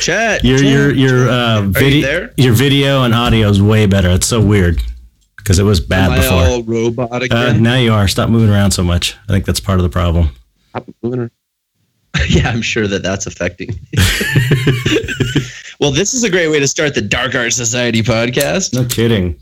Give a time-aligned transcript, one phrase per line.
[0.00, 0.44] Chet.
[0.44, 4.10] Your your your uh, Are you video your video and audio is way better.
[4.10, 4.80] It's so weird
[5.36, 6.38] because it was bad Am I before.
[6.38, 8.06] all robot Uh, now you are.
[8.08, 9.16] Stop moving around so much.
[9.28, 10.30] I think that's part of the problem.
[10.70, 11.30] Stop moving around.
[12.28, 13.70] yeah, I'm sure that that's affecting.
[15.80, 18.74] well, this is a great way to start the Dark Art Society podcast.
[18.74, 19.38] No kidding.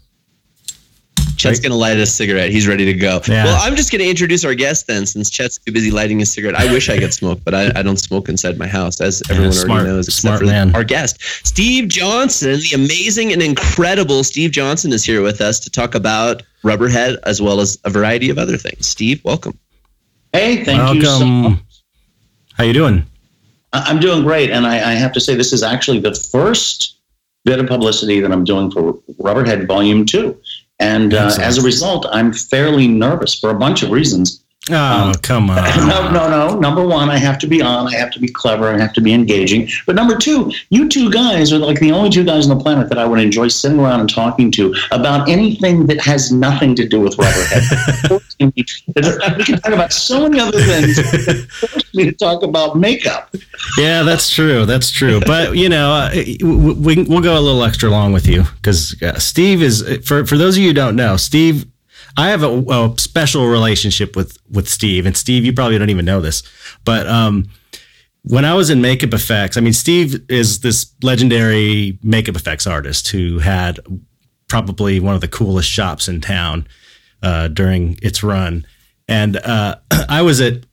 [1.41, 1.63] Chet's Right.
[1.63, 2.51] going to light a cigarette.
[2.51, 3.23] He's ready to go.
[3.27, 3.45] Yeah.
[3.45, 6.31] Well, I'm just going to introduce our guest then, since Chet's too busy lighting his
[6.31, 6.55] cigarette.
[6.55, 9.53] I wish I could smoke, but I, I don't smoke inside my house, as everyone
[9.53, 10.09] smart- already knows.
[10.09, 10.75] except smart man.
[10.75, 11.17] Our guest,
[11.47, 16.43] Steve Johnson, the amazing and incredible Steve Johnson, is here with us to talk about
[16.63, 18.87] Rubberhead as well as a variety of other things.
[18.87, 19.59] Steve, welcome.
[20.35, 21.59] Hey, thank you so much.
[22.55, 23.07] How you doing?
[23.73, 26.97] I- I'm doing great, and I, I have to say this is actually the first
[27.47, 30.37] bit of publicity that I'm doing for Rubberhead Volume Two,
[30.81, 34.43] and uh, as a result, I'm fairly nervous for a bunch of reasons.
[34.73, 35.57] Oh, Um, come on.
[35.89, 36.59] no, no, no.
[36.59, 37.87] Number one, I have to be on.
[37.93, 38.69] I have to be clever.
[38.75, 39.69] I have to be engaging.
[39.87, 42.89] But number two, you two guys are like the only two guys on the planet
[42.89, 46.87] that I would enjoy sitting around and talking to about anything that has nothing to
[46.89, 48.21] do with Rubberhead.
[49.39, 50.99] we can talk about so many other things.
[51.95, 53.35] me to talk about makeup.
[53.79, 54.65] Yeah, that's true.
[54.67, 55.21] That's true.
[55.27, 56.35] But you know, uh, we
[56.75, 60.37] we- we'll go a little extra long with you because uh, Steve is for for
[60.37, 61.67] those of you who don't know, Steve.
[62.17, 66.05] I have a, a special relationship with with Steve, and Steve, you probably don't even
[66.05, 66.43] know this,
[66.85, 67.49] but um,
[68.23, 73.09] when I was in makeup effects, I mean, Steve is this legendary makeup effects artist
[73.09, 73.81] who had
[74.49, 76.67] probably one of the coolest shops in town
[77.23, 78.67] uh, during its run,
[79.09, 79.77] and uh,
[80.09, 80.65] I was at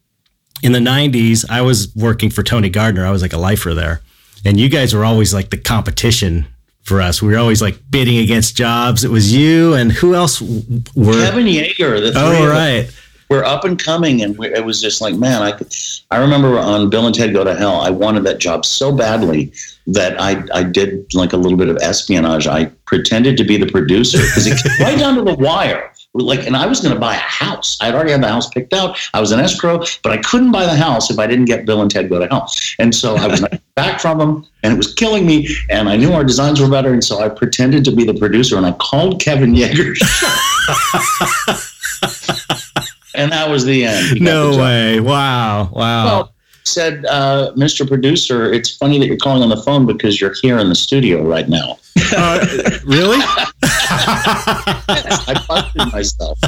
[0.64, 3.06] in the 90s i was working for tony gardner.
[3.06, 4.02] I was like a lifer there.
[4.46, 6.48] And you guys were always like the competition
[6.88, 10.42] for us we were always like bidding against jobs it was you and who else
[10.42, 12.90] were Kevin Yagher, the three oh right
[13.30, 15.74] were up and coming, and it was just like, man, I could.
[16.12, 19.52] I remember on Bill and Ted Go to Hell, I wanted that job so badly
[19.88, 22.48] that I I did like a little bit of espionage.
[22.48, 25.92] I pretended to be the producer because it came right down to the wire.
[26.13, 27.78] Like, and I was going to buy a house.
[27.79, 28.97] I had already had the house picked out.
[29.13, 31.81] I was an escrow, but I couldn't buy the house if I didn't get Bill
[31.81, 32.51] and Ted Go to Hell.
[32.79, 33.44] And so I was
[33.75, 35.47] back from them, and it was killing me.
[35.69, 38.57] And I knew our designs were better, and so I pretended to be the producer,
[38.57, 39.95] and I called Kevin Yagher.
[43.16, 44.07] and that was the end.
[44.07, 46.34] He got the no way wow wow Well,
[46.68, 47.88] said, uh, Mr.
[47.88, 51.24] Producer, it's funny that you're calling on the phone because you're here in the studio
[51.24, 51.78] right now.
[52.16, 52.46] Uh,
[52.86, 53.18] really
[53.64, 56.40] I busted myself.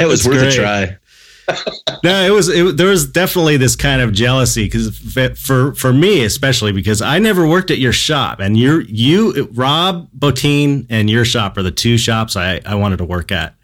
[0.00, 0.52] It was That's worth great.
[0.52, 0.96] a try.
[2.04, 2.48] no, it was.
[2.48, 4.96] It, there was definitely this kind of jealousy because
[5.38, 10.08] for for me especially because I never worked at your shop, and you're you Rob
[10.16, 13.54] Bottin and your shop are the two shops I I wanted to work at,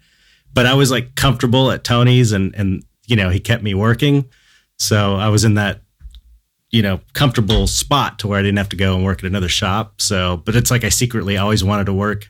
[0.53, 4.25] but I was like comfortable at Tony's, and and you know he kept me working,
[4.79, 5.81] so I was in that
[6.71, 9.49] you know comfortable spot to where I didn't have to go and work at another
[9.49, 10.01] shop.
[10.01, 12.27] So, but it's like I secretly always wanted to work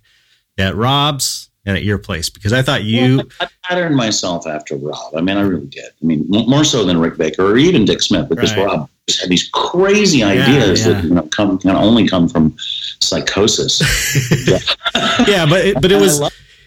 [0.57, 3.17] at Rob's and at your place because I thought you.
[3.17, 5.15] Well, I patterned myself after Rob.
[5.15, 5.85] I mean, I really did.
[5.85, 8.65] I mean, more so than Rick Baker or even Dick Smith, because Right.
[8.65, 10.93] Rob just had these crazy ideas yeah.
[10.93, 13.81] that you know come can only come from psychosis.
[15.27, 16.21] yeah, but it, but it was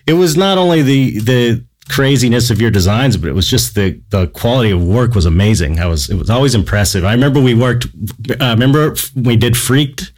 [0.06, 4.00] it was not only the the craziness of your designs, but it was just the
[4.10, 5.78] the quality of work was amazing.
[5.78, 7.04] I was it was always impressive.
[7.04, 7.86] I remember we worked.
[8.40, 10.12] Uh, remember we did Freaked,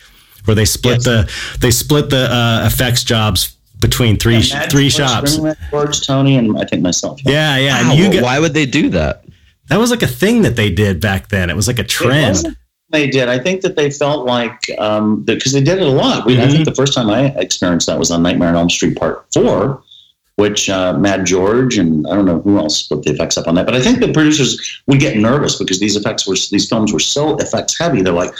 [0.44, 1.04] where they split Yes.
[1.04, 5.38] the they split the uh, effects jobs between three Yeah, three George, shops.
[5.70, 7.20] George, Tony, and I think myself.
[7.24, 7.82] Yeah, yeah.
[7.82, 9.24] Wow, and you got, why would they do that?
[9.70, 11.48] that was like a thing that they did back then.
[11.50, 12.56] It was like a It trend.
[12.90, 13.28] They did.
[13.28, 16.26] I think that they felt like um, because they did it a lot.
[16.26, 16.52] We, I Mhm.
[16.52, 19.82] think the first time I experienced that was on Nightmare on Elm Street Part Four,
[20.36, 23.54] which uh, Matt George and I don't know who else put the effects up on
[23.54, 23.66] that.
[23.66, 27.00] But I think the producers would get nervous because these effects were these films were
[27.00, 28.02] so effects heavy.
[28.02, 28.32] They're like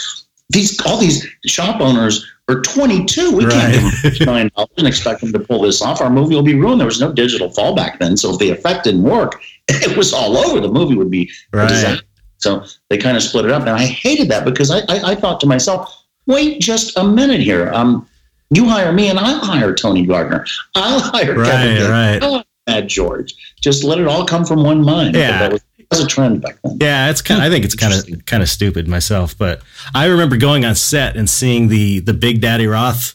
[0.49, 3.31] these all these shop owners are 22.
[3.35, 5.99] We can't give them $50 million and expect them to pull this off.
[6.01, 6.79] Our movie will be ruined.
[6.79, 10.37] There was no digital fallback then, so if the effect didn't work, it was all
[10.37, 10.59] over.
[10.59, 11.67] The movie would be Right.
[11.69, 12.05] disaster.
[12.37, 13.61] So they kind of split it up.
[13.61, 17.39] And I hated that because I, I, I thought to myself, wait just a minute
[17.39, 17.71] here.
[17.73, 18.07] Um,
[18.55, 20.45] you hire me and I'll hire Tony Gardner.
[20.75, 21.89] I'll hire Right, Kevin Gates.
[21.89, 22.23] right.
[22.23, 23.35] I'll hire Mad George.
[23.61, 25.15] Just let it all come from one mind.
[25.15, 25.39] Yeah.
[25.39, 25.61] That was
[25.91, 26.77] was a trend back then.
[26.81, 27.39] Yeah, it's kind.
[27.43, 29.61] I think it's kind of kind of stupid myself, but
[29.93, 33.13] I remember going on set and seeing the the Big Daddy Roth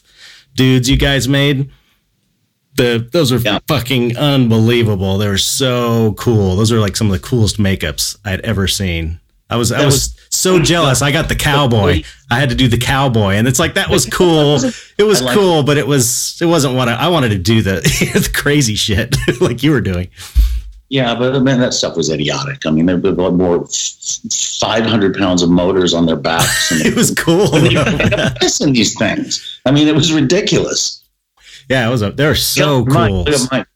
[0.55, 1.69] dudes you guys made.
[2.75, 3.59] The those are Yeah.
[3.67, 5.17] fucking unbelievable.
[5.17, 6.55] They were so cool.
[6.55, 9.19] Those are like some of the coolest makeups I'd ever seen.
[9.49, 11.01] I was I That was, so jealous.
[11.01, 12.03] I got the cowboy.
[12.29, 14.59] I had to do the cowboy, and it's like that was cool.
[14.97, 17.61] It was cool, but it was it wasn't what I, I wanted to do.
[17.61, 17.75] The
[18.13, 20.09] the crazy shit like you were doing.
[20.89, 22.65] Yeah, but man, that stuff was idiotic.
[22.65, 23.65] I mean, they they more
[24.59, 27.49] five hundred pounds of motors on their backs, and It was cool.
[27.51, 29.61] were missing these things.
[29.65, 31.01] I mean, it was ridiculous.
[31.69, 32.01] Yeah, it was.
[32.01, 33.23] A, they're so Mike, cool.
[33.23, 33.67] Look at Mike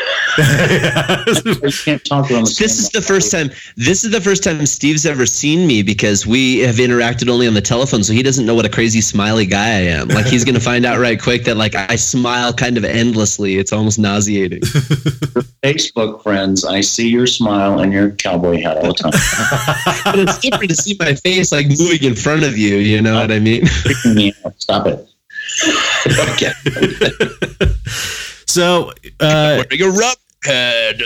[0.00, 1.56] him.
[1.64, 2.44] You can't talk to him.
[2.44, 3.50] This is the first time.
[3.76, 7.54] This is the first time Steve's ever seen me because we have interacted only on
[7.54, 10.08] the telephone, so he doesn't know what a crazy smiley guy I am.
[10.08, 13.56] Like he's gonna find out right quick that like I smile kind of endlessly.
[13.56, 14.60] It's almost nauseating.
[15.62, 16.64] Facebook friends.
[16.64, 19.12] I see your smile and your cowboy hat all the time.
[20.04, 22.76] but it's different to see my face like moving in front of you.
[22.76, 23.62] You know what I mean?
[23.62, 24.60] Freaking me out.
[24.60, 25.06] Stop it.
[26.30, 26.52] okay.
[28.50, 31.00] So, uh, Wearing a rub head.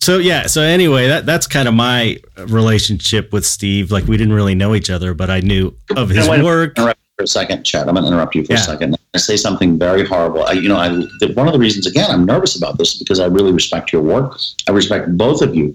[0.00, 0.46] so yeah.
[0.46, 3.90] So anyway, that that's kind of my relationship with Steve.
[3.90, 6.44] Like we didn't really know each other, but I knew of his Now, wait a-
[6.44, 6.76] work.
[6.76, 7.88] for a second, Chad.
[7.88, 8.58] I'm going to interrupt you for Yeah.
[8.60, 8.96] a second.
[9.14, 10.42] I say something very horrible.
[10.44, 10.88] I, you know, I
[11.20, 13.90] the, one of the reasons again I'm nervous about this is because I really respect
[13.92, 14.38] your work.
[14.68, 15.74] I respect both of you.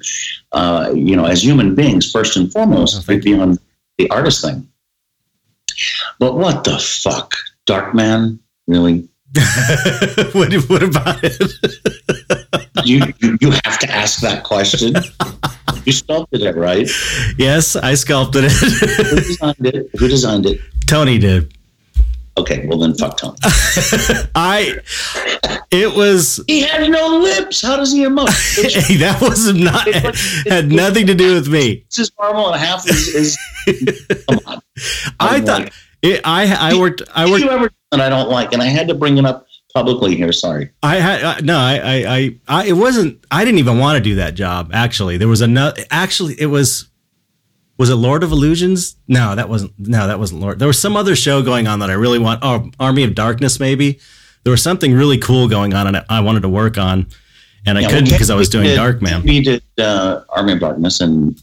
[0.52, 3.58] Uh, you know, as human beings, first and Oh, foremost, thank beyond
[3.98, 4.68] the artist thing.
[6.20, 7.34] But what the fuck,
[7.66, 8.38] Darkman?
[8.68, 9.08] Really?
[10.34, 11.42] what, what about it?
[12.84, 14.96] You you, have to ask that question.
[15.86, 16.90] you sculpted it, right?
[17.38, 18.52] yes, I sculpted it.
[18.52, 19.24] Who it.
[19.24, 19.90] designed it?
[20.00, 20.60] Who designed it?
[20.88, 21.54] Tony did.
[22.38, 23.38] Okay, well then, fuck Tony.
[24.36, 24.78] I.
[25.70, 26.44] It was.
[26.48, 27.62] He has no lips.
[27.62, 28.30] How does he emote?
[28.88, 29.88] Hey, that was not
[30.48, 31.86] had nothing to do with me.
[31.90, 33.38] This is normal and half is, is
[34.28, 34.62] come on.
[35.20, 38.30] I I'm thought it, I I worked I Did worked you ever and I don't
[38.30, 40.32] like, and I had to bring it up publicly here.
[40.32, 40.70] Sorry.
[40.84, 43.24] I had uh, no, I, I, I, it wasn't.
[43.32, 44.72] I didn't even want to do that job.
[44.74, 45.82] Actually, there was another.
[45.92, 46.88] Actually, it was.
[47.78, 48.96] Was it Lord of Illusions?
[49.08, 49.74] No, that wasn't.
[49.80, 50.60] No, that wasn't Lord.
[50.60, 52.40] There was some other show going on that I really want.
[52.44, 54.00] Oh, Army of Darkness, maybe.
[54.44, 57.08] There was something really cool going on, and I wanted to work on,
[57.66, 59.24] and I Yeah, couldn't well, because I was doing did- Dark Man.
[59.24, 61.42] We did uh, Army of Darkness and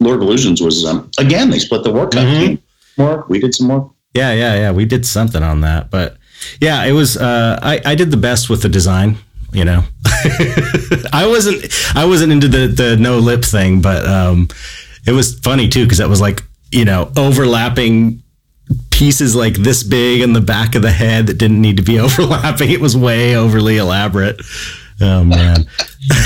[0.00, 2.24] Lord of Illusions was um, again they split the work up.
[2.26, 2.38] Mhm.
[2.46, 2.58] Team
[2.98, 3.28] Work.
[3.30, 3.88] We did some work.
[4.14, 4.70] Yeah, yeah, yeah.
[4.72, 6.16] We did something on that, but
[6.60, 7.16] yeah, it was.
[7.16, 9.16] Uh, I I did the best with the design.
[9.52, 9.84] You know,
[11.12, 14.48] I wasn't I wasn't into the the no lip thing, but um,
[15.06, 18.22] it was funny too because that was like you know overlapping
[18.90, 21.98] pieces like this big in the back of the head that didn't need to be
[22.06, 22.70] overlapping.
[22.70, 24.40] It was way overly elaborate.
[25.00, 25.66] Oh man.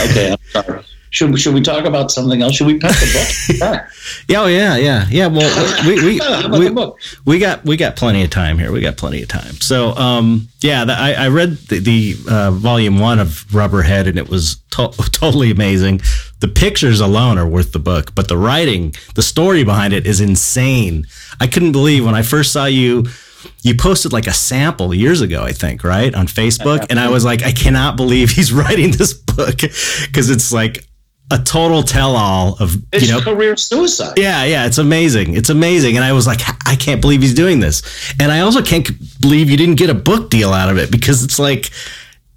[0.04, 0.84] Okay, I'm sorry.
[1.16, 2.56] Should, should we talk about something else?
[2.56, 3.58] Should we pack the book?
[3.58, 3.88] Yeah.
[4.28, 5.26] Yeah, oh, yeah, yeah, yeah.
[5.28, 7.00] Well, we we, we, book?
[7.24, 8.70] we got we got plenty of time here.
[8.70, 9.54] We got plenty of time.
[9.54, 14.18] So, um, yeah, the, I, I read the, the uh, volume one of Rubberhead, and
[14.18, 16.02] it was to- totally amazing.
[16.40, 20.20] The pictures alone are worth the book, but the writing, the story behind it is
[20.20, 21.06] insane.
[21.40, 23.06] I couldn't believe when I first saw you.
[23.62, 27.25] You posted like a sample years ago, I think, right, on Facebook, and I was
[27.25, 30.86] like, I cannot believe he's writing this book because it's like
[31.33, 34.16] a total tell-all of It's you know career suicide.
[34.16, 35.35] yeah, yeah, it's amazing.
[35.35, 35.97] It's amazing.
[35.97, 37.83] And I was like, I can't believe he's doing this.
[38.21, 38.88] And I also can't
[39.21, 41.71] believe you didn't get a book deal out of it because it's like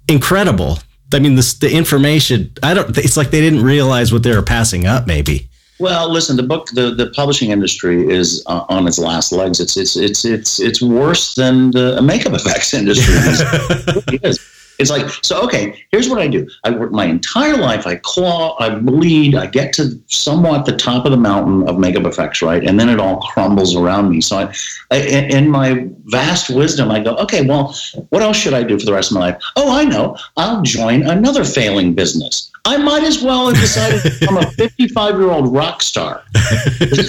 [0.08, 0.78] incredible.
[1.12, 4.42] I mean, this, the information, I don't, it's like they didn't realize what they were
[4.42, 5.48] passing up, maybe.
[5.80, 9.60] Well, listen, the book, the, the publishing industry is uh, on its last legs.
[9.60, 13.14] It's it's it's it's it's worse than the makeup effects industry.
[13.16, 14.38] It really is.
[14.80, 15.42] It's like so.
[15.42, 16.48] Okay, here's what I do.
[16.64, 17.86] I work my entire life.
[17.86, 18.56] I claw.
[18.58, 19.34] I bleed.
[19.34, 22.88] I get to somewhat the top of the mountain of makeup effects, right, and then
[22.88, 24.20] it all crumbles around me.
[24.20, 24.54] So, I,
[24.90, 27.76] I in my vast wisdom, I go, okay, well,
[28.08, 29.42] what else should I do for the rest of my life?
[29.56, 30.16] Oh, I know.
[30.36, 32.49] I'll join another failing business.
[32.64, 36.22] I might as well have decided to become a 55 year old rock star.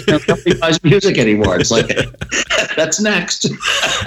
[0.08, 1.60] Nobody buys music anymore.
[1.60, 1.88] It's like
[2.76, 3.48] that's next.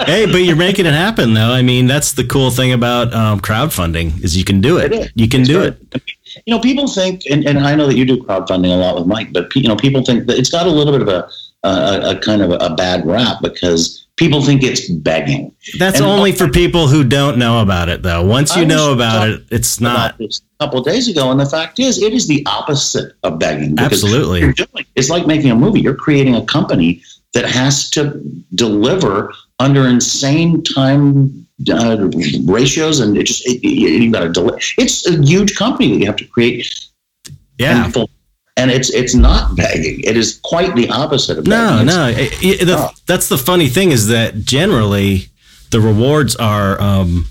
[0.05, 1.51] hey, but you're making it happen, though.
[1.51, 4.91] I mean, that's the cool thing about um, crowdfunding is you can do it.
[4.91, 5.11] It.
[5.15, 5.77] You can do it.
[6.45, 9.07] You know, people think, and, and I know that you do crowdfunding a lot with
[9.07, 11.29] Mike, but you know, people think that it's got a little bit of a
[11.65, 15.51] a, a kind of a bad rap because people think it's begging.
[15.79, 18.23] That's And- only for people who don't know about it, though.
[18.25, 20.15] Once you I know about it, it's not.
[20.15, 23.39] about a couple of days ago, and the fact is, it is the opposite of
[23.39, 23.77] begging.
[23.79, 24.53] Absolutely.
[24.53, 25.81] doing- It's like making a movie.
[25.81, 27.01] You're creating a company
[27.33, 28.21] that has to
[28.55, 32.09] deliver under insane time uh,
[32.43, 34.59] ratios, and it just it, it- you got to deliver.
[34.77, 36.73] It's a huge company that you have to create.
[37.57, 37.85] Yeah.
[37.85, 38.07] and
[38.57, 39.99] and it's it's not begging.
[40.01, 41.85] It is quite the opposite of No, begging.
[41.87, 42.07] no.
[42.07, 42.89] It- it- the- Oh.
[43.05, 45.27] That's the funny thing is that generally
[45.71, 47.27] the rewards are, um,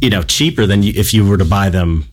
[0.00, 2.06] you know, cheaper than you, if you were to buy them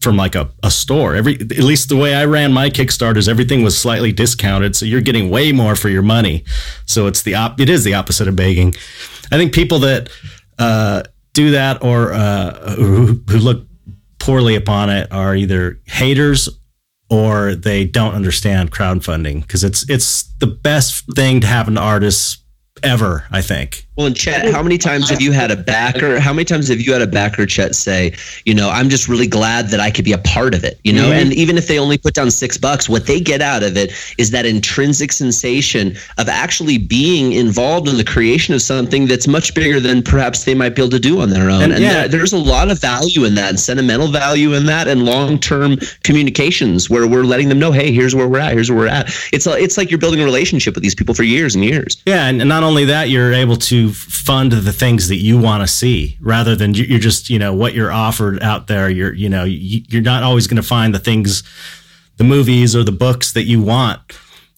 [0.00, 1.14] from like a, a store.
[1.14, 5.00] Every at least the way I ran my Kickstarters, everything was slightly discounted, so you're
[5.02, 6.44] getting way more for your money.
[6.86, 8.74] So it's the op- it is the opposite of begging.
[9.32, 10.08] I think people that
[10.58, 11.02] uh,
[11.34, 13.66] do that or uh, who, who look
[14.18, 16.48] poorly upon it are either haters
[17.10, 22.42] or they don't understand crowdfunding because it's it's the best thing to happen to artists
[22.82, 23.24] ever.
[23.30, 23.86] I think.
[23.96, 26.18] Well, in Chet, how many times have you had a backer?
[26.20, 28.14] How many times have you had a backer Chet say,
[28.46, 30.92] you know, I'm just really glad that I could be a part of it, you
[30.92, 31.10] know?
[31.10, 31.20] Mm-hmm.
[31.20, 33.92] And even if they only put down six bucks, what they get out of it
[34.16, 39.54] is that intrinsic sensation of actually being involved in the creation of something that's much
[39.54, 41.62] bigger than perhaps they might be able to do on their own.
[41.64, 41.92] And, And, yeah.
[42.06, 45.78] there- there's a lot of value in that, and sentimental value in that, and long-term
[46.04, 49.12] communications where we're letting them know, hey, here's where we're at, here's where we're at.
[49.32, 52.00] It's a, it's like you're building a relationship with these people for years and years.
[52.06, 55.66] Yeah, and not only that, you're able to fund the things that you want to
[55.66, 58.90] see, rather than you- you're just you know what you're offered out there.
[58.90, 61.42] You're you know you- you're not always going to find the things,
[62.18, 63.98] the movies or the books that you want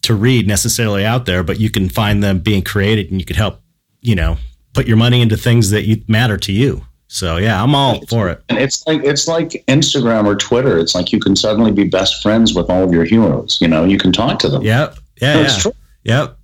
[0.02, 3.36] to read necessarily out there, but you can find them being created, and you could
[3.36, 3.60] help
[4.00, 4.36] you know
[4.74, 6.84] put your money into things that you, matter to you.
[7.08, 8.42] So yeah, I'm all for it.
[8.48, 10.78] And it's like it's like Instagram or Twitter.
[10.78, 13.58] It's like you can suddenly be best friends with all of your heroes.
[13.60, 14.62] You know, you can talk to them.
[14.62, 14.96] Yep.
[15.20, 15.34] Yeah.
[15.34, 15.62] That's yeah.
[15.62, 15.72] true.
[16.04, 16.38] Yep.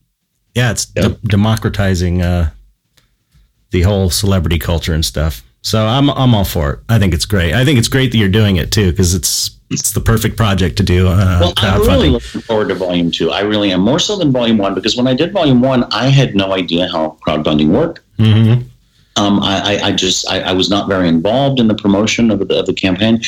[0.54, 1.04] Yeah, it's Yep.
[1.22, 2.50] de- democratizing uh,
[3.70, 5.42] the whole celebrity culture and stuff.
[5.62, 6.78] So I'm I'm all for it.
[6.88, 7.52] I think it's great.
[7.54, 10.76] I think it's great that you're doing it too because it's it's the perfect project
[10.78, 11.08] to do.
[11.08, 13.30] Uh, Well, I'm really looking forward to volume two.
[13.30, 16.08] I really am more so than volume one because when I did volume one, I
[16.08, 18.00] had no idea how crowdfunding worked.
[18.18, 18.64] Mhm.
[19.16, 22.38] Um, I, I, I just I, I was not very involved in the promotion of
[22.46, 23.20] the, of the campaign,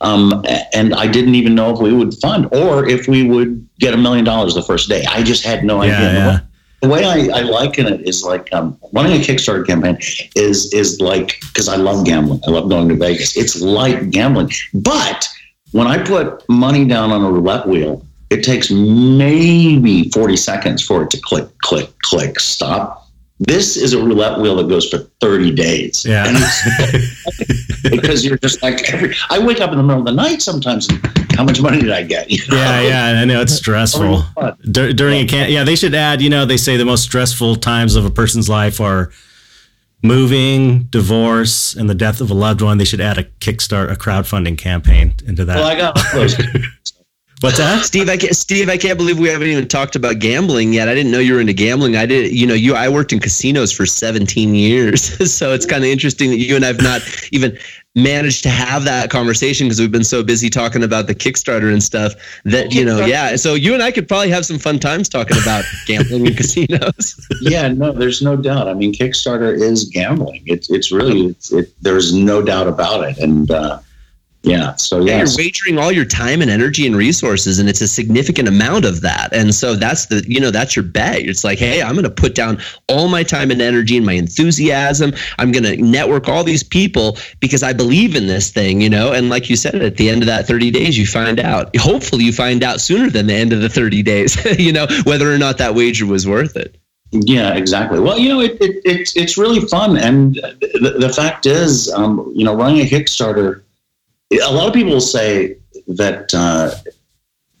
[0.00, 3.94] um, and I didn't even know if we would fund or if we would get
[3.94, 5.04] a million dollars the first day.
[5.08, 6.12] I just had no Yeah, idea.
[6.12, 6.40] yeah.
[6.80, 9.98] The way I, I liken it is like um, running a Kickstarter campaign
[10.36, 12.40] is is like because I love gambling.
[12.46, 13.36] I love going to Vegas.
[13.36, 15.28] It's like gambling, but
[15.72, 21.02] when I put money down on a roulette wheel, it takes maybe forty seconds for
[21.02, 23.08] it to click, click, click, stop.
[23.40, 26.04] This is a roulette wheel that goes for thirty days.
[26.04, 26.26] Yeah.
[27.90, 29.14] Because you're just like every.
[29.30, 30.88] I wake up in the middle of the night sometimes.
[30.88, 31.00] And
[31.36, 32.30] how much money did I get?
[32.30, 32.56] You know?
[32.56, 34.24] Yeah, yeah, I know it's stressful.
[34.36, 36.20] Oh, Dur- during a can, yeah, they should add.
[36.20, 39.10] You know, they say the most stressful times of a person's life are
[40.02, 42.78] moving, divorce, and the death of a loved one.
[42.78, 45.56] They should add a Kickstart, a crowdfunding campaign into that.
[45.56, 46.36] Well, I got those.
[47.40, 47.84] What's that?
[47.84, 50.88] Steve, I can't, Steve, I can't believe we haven't even talked about gambling yet.
[50.88, 51.94] I didn't know you were into gambling.
[51.94, 52.74] I did, you know, you.
[52.74, 56.64] I worked in casinos for 17 years, so it's kind of interesting that you and
[56.64, 57.56] I've not even
[57.94, 61.80] managed to have that conversation because we've been so busy talking about the Kickstarter and
[61.80, 62.14] stuff.
[62.44, 63.36] That you know, yeah.
[63.36, 67.24] So you and I could probably have some fun times talking about gambling and casinos.
[67.40, 68.66] yeah, no, there's no doubt.
[68.66, 70.42] I mean, Kickstarter is gambling.
[70.46, 73.18] It's it's really it's, it, there's no doubt about it.
[73.18, 73.78] And uh,
[74.42, 75.36] yeah, so Yeah, yes.
[75.36, 79.00] you're wagering all your time and energy and resources, and it's a significant amount of
[79.00, 79.32] that.
[79.32, 81.22] And so that's the, you know, that's your bet.
[81.22, 84.12] It's like, hey, I'm going to put down all my time and energy and my
[84.12, 85.12] enthusiasm.
[85.38, 89.12] I'm going to network all these people because I believe in this thing, you know.
[89.12, 91.74] And like you said, at the end of that 30 days, you find out.
[91.76, 95.32] Hopefully, you find out sooner than the end of the 30 days, you know, whether
[95.32, 96.76] or not that wager was worth it.
[97.10, 98.00] Yeah, exactly.
[98.00, 102.30] Well, you know, it, it, it's it's really fun, and the, the fact is, um,
[102.36, 103.62] you know, running a Kickstarter,
[104.32, 105.56] a lot of people will say
[105.88, 106.70] that, uh,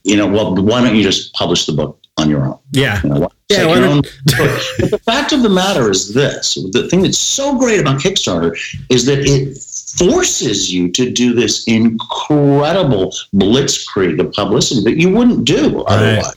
[0.04, 2.58] you know, well, why don't you just publish the book on your own?
[2.72, 3.00] Yeah.
[3.02, 6.86] You know, why- Yeah, why own but the fact of the matter is this: the
[6.88, 8.50] thing that's so great about Kickstarter
[8.90, 9.56] is that it
[9.98, 16.34] forces you to do this incredible blitzkrieg of publicity that you wouldn't do otherwise.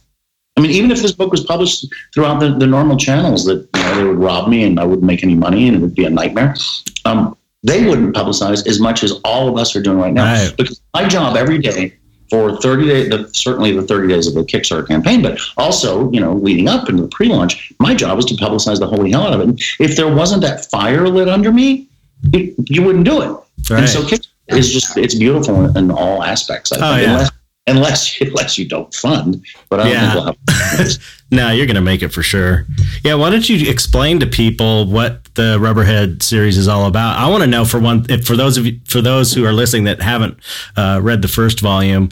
[0.58, 3.82] I mean, even if this book was published throughout the, the normal channels that you
[3.84, 6.06] know, they would rob me and I wouldn't make any money and it would be
[6.06, 6.56] a nightmare,
[7.06, 10.34] um, they wouldn't publicize as much as all of us are doing right now.
[10.34, 10.54] Right.
[10.58, 11.94] Because my job every day
[12.30, 16.20] for 30 days, the, certainly the 30 days of the Kickstarter campaign, but also, you
[16.20, 19.34] know, leading up into the pre-launch, my job was to publicize the holy hell out
[19.34, 19.50] of it.
[19.50, 21.88] And if there wasn't that fire lit under me,
[22.34, 23.28] it, you wouldn't do it.
[23.70, 23.82] Right.
[23.82, 26.72] And so Kickstarter is just, it's beautiful in, in all aspects.
[26.72, 27.12] I oh, think, Oh, yeah.
[27.14, 27.32] unless,
[27.68, 30.02] unless, unless you don't fund, but I don't Yeah.
[30.02, 30.26] think we'll
[30.88, 30.98] have.
[31.34, 32.66] No, you're going to make it for sure.
[33.06, 37.18] Yeah, why don't you explain to people what the Rubberhead series is all about?
[37.18, 39.54] I want to know for one, if for those of you, for those who are
[39.54, 40.38] listening that haven't
[40.76, 42.10] uh, read the first volume,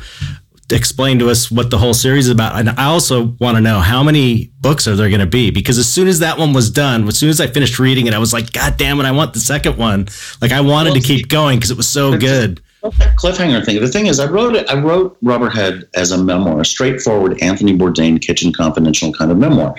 [0.71, 2.57] explain to us what the whole series is about.
[2.57, 5.51] And I also want to know how many books are there going to be?
[5.51, 8.13] Because as soon as that one was done, as soon as I finished reading it,
[8.13, 10.07] I was like, God damn it, I want the second one.
[10.41, 12.61] Like I wanted to keep going because it was so good.
[12.83, 13.79] Cliffhanger thing.
[13.79, 14.69] The thing is, I wrote it.
[14.69, 19.75] I wrote Rubberhead as a memoir, a straightforward Anthony Bourdain kitchen confidential kind of memoir.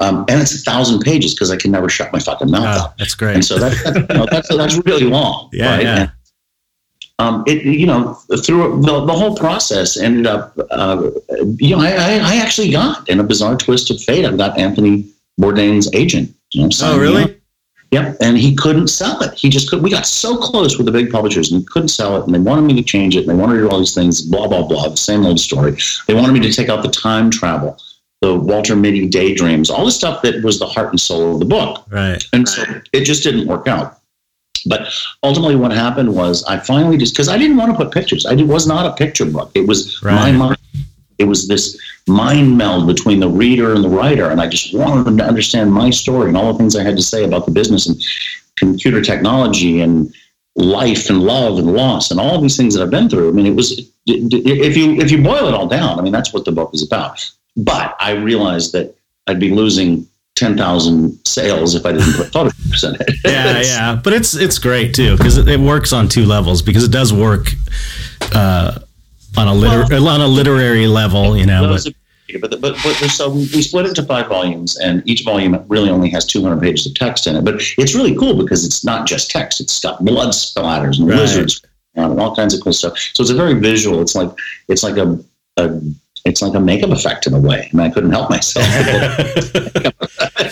[0.00, 2.84] Um, and it's a thousand pages because I can never shut my fucking mouth Oh,
[2.84, 2.98] up.
[2.98, 3.34] that's great.
[3.34, 5.48] And so that, that's, you know, that's that's really long.
[5.52, 5.82] Yeah, right?
[5.82, 5.98] yeah.
[6.00, 6.12] And,
[7.20, 11.10] um, it you know through the, the whole process ended up uh,
[11.56, 14.56] you know I, I, I actually got in a bizarre twist of fate I got
[14.56, 15.04] Anthony
[15.40, 16.32] Bourdain's agent.
[16.52, 17.37] You know, oh, really?
[17.90, 19.32] Yep, and he couldn't sell it.
[19.32, 19.82] He just could.
[19.82, 22.26] We got so close with the big publishers, and he couldn't sell it.
[22.26, 23.20] And they wanted me to change it.
[23.20, 24.20] And they wanted to do all these things.
[24.20, 24.88] Blah blah blah.
[24.88, 25.76] The same old story.
[26.06, 27.78] They wanted me to take out the time travel,
[28.20, 31.46] the Walter Mitty daydreams, all the stuff that was the heart and soul of the
[31.46, 31.84] book.
[31.90, 32.22] Right.
[32.34, 33.98] And so it just didn't work out.
[34.66, 34.92] But
[35.22, 38.26] ultimately, what happened was I finally just because I didn't want to put pictures.
[38.26, 39.50] I did, was not a picture book.
[39.54, 40.32] It was Right.
[40.32, 40.58] my mind.
[41.18, 45.04] It was this mind meld between the reader and the writer, and I just wanted
[45.04, 47.52] them to understand my story and all the things I had to say about the
[47.52, 48.02] business and
[48.56, 50.12] computer technology and
[50.56, 53.28] life and love and loss and all these things that I've been through.
[53.28, 56.32] I mean, it was if you if you boil it all down, I mean, that's
[56.32, 57.30] what the book is about.
[57.56, 58.94] But I realized that
[59.26, 63.14] I'd be losing ten thousand sales if I didn't put photographs in it.
[63.24, 64.00] Yeah, yeah.
[64.02, 67.12] But it's it's great too because it, it works on two levels because it does
[67.12, 67.52] work
[68.34, 68.80] uh,
[69.36, 71.76] on a liter- on a literary level, you know.
[72.40, 75.64] But, but, but, but so we we split it into five volumes, and each volume
[75.68, 77.44] really only has 200 pages of text in it.
[77.44, 81.18] But it's really cool because it's not just text; it's got blood splatters and Right.
[81.18, 81.62] lizards
[81.94, 82.98] and all kinds of cool stuff.
[83.14, 84.00] So it's a very visual.
[84.02, 84.30] It's like
[84.68, 85.18] it's like a,
[85.56, 85.80] a
[86.26, 87.70] it's like a makeup effect in a way.
[87.72, 88.66] I mean, I couldn't help myself.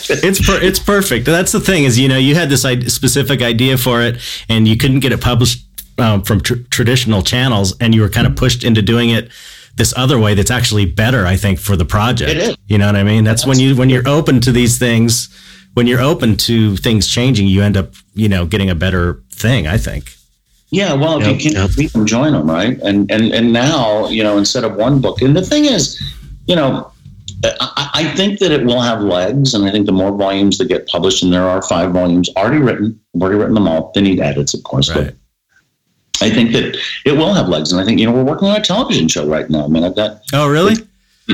[0.08, 1.26] it's per- it's perfect.
[1.26, 4.16] That's the thing is you know you had this I- specific idea for it
[4.48, 5.64] and you couldn't get it published
[5.98, 9.30] um, from tr- traditional channels and you were kind of pushed into doing it
[9.76, 12.30] this other way that's actually better I think for the project.
[12.30, 12.56] It is.
[12.66, 13.24] You know what I mean?
[13.24, 15.28] That's when you when you're open to these things
[15.74, 19.66] when you're open to things changing you end up you know getting a better thing
[19.66, 20.12] I think.
[20.70, 21.70] Yeah, well, if Yep, you can yep.
[21.76, 22.76] beat them, join them, right?
[22.80, 25.96] And and and now, you know, instead of one book, and the thing is,
[26.48, 26.90] you know,
[27.44, 30.66] I, I think that it will have legs, and I think the more volumes that
[30.66, 33.92] get published, and there are five volumes already written, I've already written them all.
[33.94, 35.04] They need edits, of course, Right.
[35.06, 35.14] but
[36.22, 38.56] I think that it will have legs, and I think you know we're working on
[38.56, 39.64] a television show right now.
[39.64, 40.76] I mean, I've got Oh really?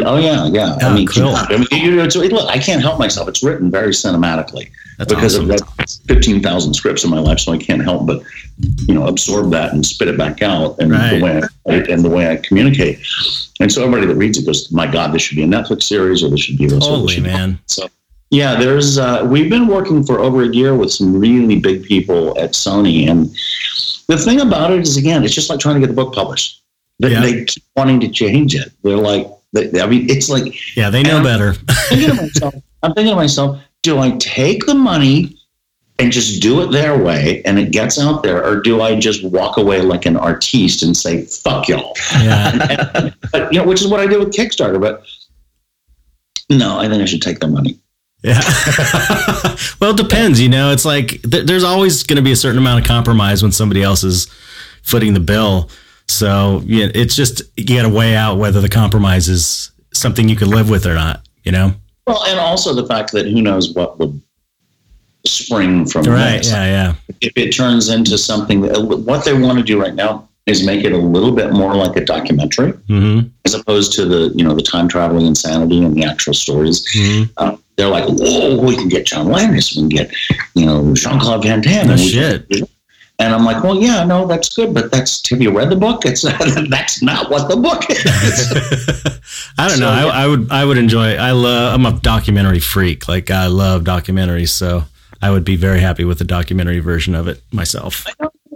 [0.05, 0.77] oh yeah, yeah.
[0.83, 1.29] Oh, I mean, cool.
[1.35, 3.29] I mean, you know, it's, look, I can't help myself.
[3.29, 5.51] It's written very cinematically That's because awesome.
[5.53, 8.23] I've read 15,000 scripts in my life, so I can't help but,
[8.89, 11.19] you know, absorb that and spit it back out and Right.
[11.19, 13.01] the way I, and the way I communicate.
[13.61, 16.23] And so everybody that reads it goes, my God, this should be a Netflix series
[16.25, 16.85] or this should be this.
[16.87, 17.59] Holy should be-" man.
[17.67, 17.89] So
[18.31, 22.37] yeah, there's, uh, we've been working for over a year with some really big people
[22.39, 23.07] at Sony.
[23.11, 23.31] And
[24.09, 26.63] the thing about it is, again, it's just like trying to get the book published.
[26.99, 27.21] They, Yeah.
[27.21, 28.73] they keep wanting to change it.
[28.83, 31.55] They're like, they, I mean, it's like, Yeah, they know And- better.
[31.89, 35.37] thinking to myself, I'm thinking to myself, do I take the money
[35.99, 39.23] and just do it their way and it gets out there, or do I just
[39.25, 41.95] walk away like an artiste and say, fuck y'all?
[42.15, 43.11] Yeah.
[43.33, 44.81] But, you know, which is what I did with Kickstarter.
[44.81, 45.05] But
[46.51, 47.79] no, I think I should take the money.
[48.23, 48.41] Yeah.
[49.81, 50.41] well, it depends.
[50.41, 53.43] You know, it's like th- there's always going to be a certain amount of compromise
[53.43, 54.27] when somebody else is
[54.83, 55.71] footing the bill.
[56.09, 60.37] So yeah, it's just you got to weigh out whether the compromise is something you
[60.37, 61.27] could live with or not.
[61.45, 61.75] You know.
[62.07, 64.21] Well, and also the fact that who knows what would
[65.27, 66.39] spring from Right.
[66.39, 66.51] this.
[66.51, 66.65] Yeah.
[66.65, 66.95] Yeah.
[67.21, 70.85] If it turns into something, that, what they want to do right now is make
[70.85, 72.73] it a little bit more like a documentary.
[72.89, 76.85] hmm as opposed to the you know the time traveling insanity and the actual stories.
[76.95, 80.11] hmm Um, they're like, whoa, we can get John Landis, we can get
[80.55, 81.87] you know Jean Claude Van Damme.
[81.87, 82.49] No and shit.
[82.49, 82.67] can-
[83.19, 86.05] and I'm like, well, yeah, no, that's good, but that's have you read the book?
[86.07, 86.23] It's
[86.71, 88.03] that's not what the book is.
[89.59, 89.87] I don't know.
[89.95, 90.13] So, yeah.
[90.13, 90.51] I, I would.
[90.51, 91.15] I would enjoy.
[91.15, 91.75] I love.
[91.75, 93.07] I'm a documentary freak.
[93.07, 94.49] Like I love documentaries.
[94.49, 94.85] So
[95.21, 98.07] I would be very happy with the documentary version of it myself.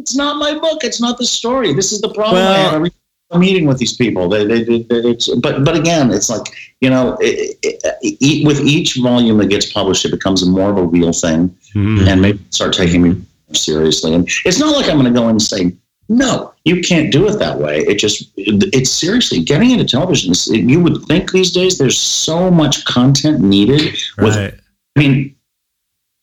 [0.07, 0.85] It's not my book.
[0.85, 1.73] It's not the story.
[1.75, 2.37] This is the problem.
[2.37, 2.92] I Well- have every
[3.35, 4.29] meeting with these people.
[4.29, 6.47] They, they, they, it's, but, but again, it's like
[6.81, 10.77] you know, it, it, it, with each volume that gets published, it becomes more of
[10.79, 11.49] a real thing.
[11.75, 12.07] Mhm.
[12.07, 13.21] and maybe start taking me
[13.53, 14.14] seriously.
[14.14, 15.73] And it's not like I'm going to go in and say,
[16.09, 17.81] no, you can't do it that way.
[17.81, 20.31] It just, it's seriously getting into television.
[20.31, 23.81] is- You would think these days there's so much content needed.
[24.19, 24.55] With, Right.
[24.97, 25.35] I mean,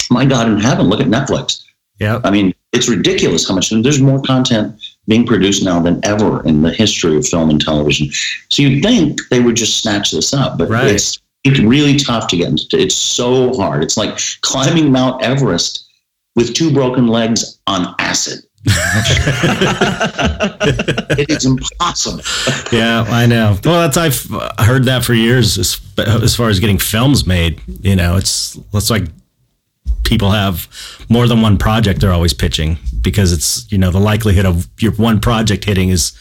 [0.10, 1.64] my God in heaven, look at Netflix.
[2.00, 2.22] Yeah.
[2.24, 4.76] I mean, it's ridiculous how much there's more content
[5.08, 8.10] being produced now than ever in the history of film and television.
[8.50, 10.88] So you'd think they would just snatch this up, but Right.
[10.88, 12.80] it's it's really tough to get into.
[12.80, 13.84] It's so hard.
[13.84, 15.86] It's like climbing Mount Everest
[16.38, 18.40] with two broken legs on acid.
[21.18, 22.24] it is impossible.
[22.72, 23.58] yeah, I know.
[23.64, 24.24] Well, that's I've
[24.66, 27.60] heard that for years as, as far as getting films made.
[27.82, 29.04] You know, it's it's like
[30.04, 30.68] people have
[31.10, 34.92] more than one project they're always pitching because it's you know the likelihood of your
[34.94, 36.18] one project hitting is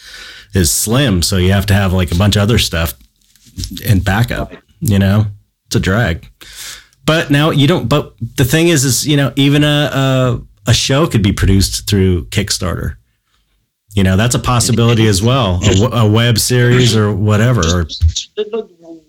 [0.54, 1.22] is slim.
[1.22, 2.94] So you have to have like a bunch of other stuff
[3.84, 4.52] in backup.
[4.80, 5.26] You know,
[5.66, 6.28] it's a drag.
[7.04, 7.88] But now you don't.
[7.88, 11.88] But the thing is, is you know, even a a, a show could be produced
[11.88, 12.96] through Kickstarter.
[13.94, 15.60] You know, that's a possibility as well.
[15.62, 17.86] A, a web series or whatever.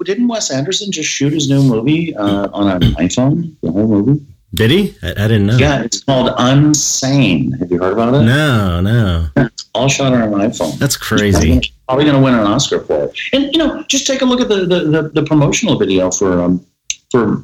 [0.04, 3.56] Didn't Wes Anderson just shoot his new movie uh, on an iPhone?
[3.62, 4.26] The whole movie?
[4.54, 4.96] Did he?
[5.02, 5.58] I, I didn't know.
[5.58, 7.58] Yeah, it's called Unsane.
[7.60, 8.24] Have you heard about it?
[8.24, 9.28] No, no.
[9.74, 10.78] All shot on an iPhone.
[10.78, 11.62] That's crazy.
[11.88, 13.20] Probably going to win an Oscar for it.
[13.34, 16.42] And you know, just take a look at the the, the, the promotional video for
[16.42, 16.66] um
[17.12, 17.42] for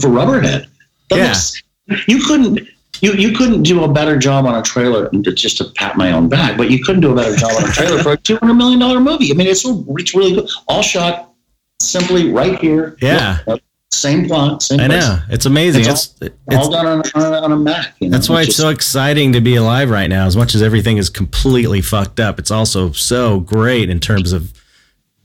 [0.00, 0.66] for Rubberhead.
[1.10, 1.28] That Yeah.
[1.28, 1.62] looks-
[2.08, 2.60] you couldn't.
[3.00, 6.28] You, you couldn't do a better job on a trailer just to pat my own
[6.28, 8.54] back, but you couldn't do a better job on a trailer for a two hundred
[8.54, 9.32] million dollar movie.
[9.32, 10.48] I mean, it's it's really good.
[10.68, 11.32] All shot
[11.80, 12.96] simply right here.
[13.02, 13.38] Yeah.
[13.48, 13.60] Look,
[14.02, 14.80] same plot, same.
[14.80, 15.00] I place.
[15.06, 15.18] know.
[15.30, 15.82] It's amazing.
[15.86, 17.94] It's It's, it's, all done on, on, on a Mac.
[18.00, 18.12] You know?
[18.16, 20.26] That's why it's so exciting to be alive right now.
[20.26, 24.52] As much as everything is completely fucked up, it's also so great in terms of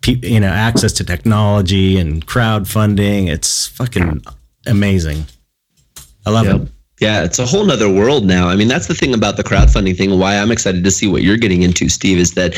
[0.05, 3.27] you know access to technology and crowdfunding.
[3.27, 4.23] It's fucking
[4.65, 5.25] amazing.
[6.25, 6.55] I love Yep.
[6.61, 6.67] it.
[6.99, 8.49] Yeah, it's a whole nother world now.
[8.49, 10.17] I mean, that's the thing about the crowdfunding thing.
[10.17, 12.55] Why I'm excited to see what you're getting into, Steve, is that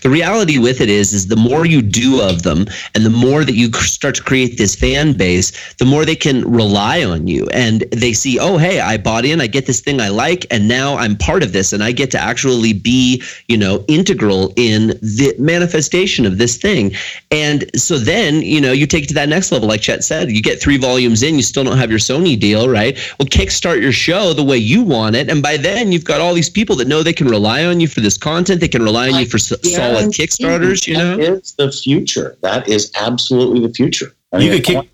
[0.00, 3.44] the reality with it is, is the more you do of them, and the more
[3.44, 7.46] that you start to create this fan base, the more they can rely on you,
[7.52, 10.66] and they see, oh, hey, I bought in, I get this thing I like, and
[10.66, 14.88] now I'm part of this, and I get to actually be, you know, integral in
[15.02, 16.92] the manifestation of this thing.
[17.30, 20.30] And so then, you know, you take it to that next level, like Chet said,
[20.30, 22.96] you get three volumes in, you still don't have your Sony deal, right?
[23.18, 26.32] Well, kickstart your show the way you want it, and by then you've got all
[26.34, 28.60] these people that know they can rely on you for this content.
[28.60, 30.86] They can rely on you for s- solid kickstarters.
[30.86, 32.36] You know, it's the future.
[32.40, 34.14] That is absolutely the future.
[34.32, 34.88] I You could kick-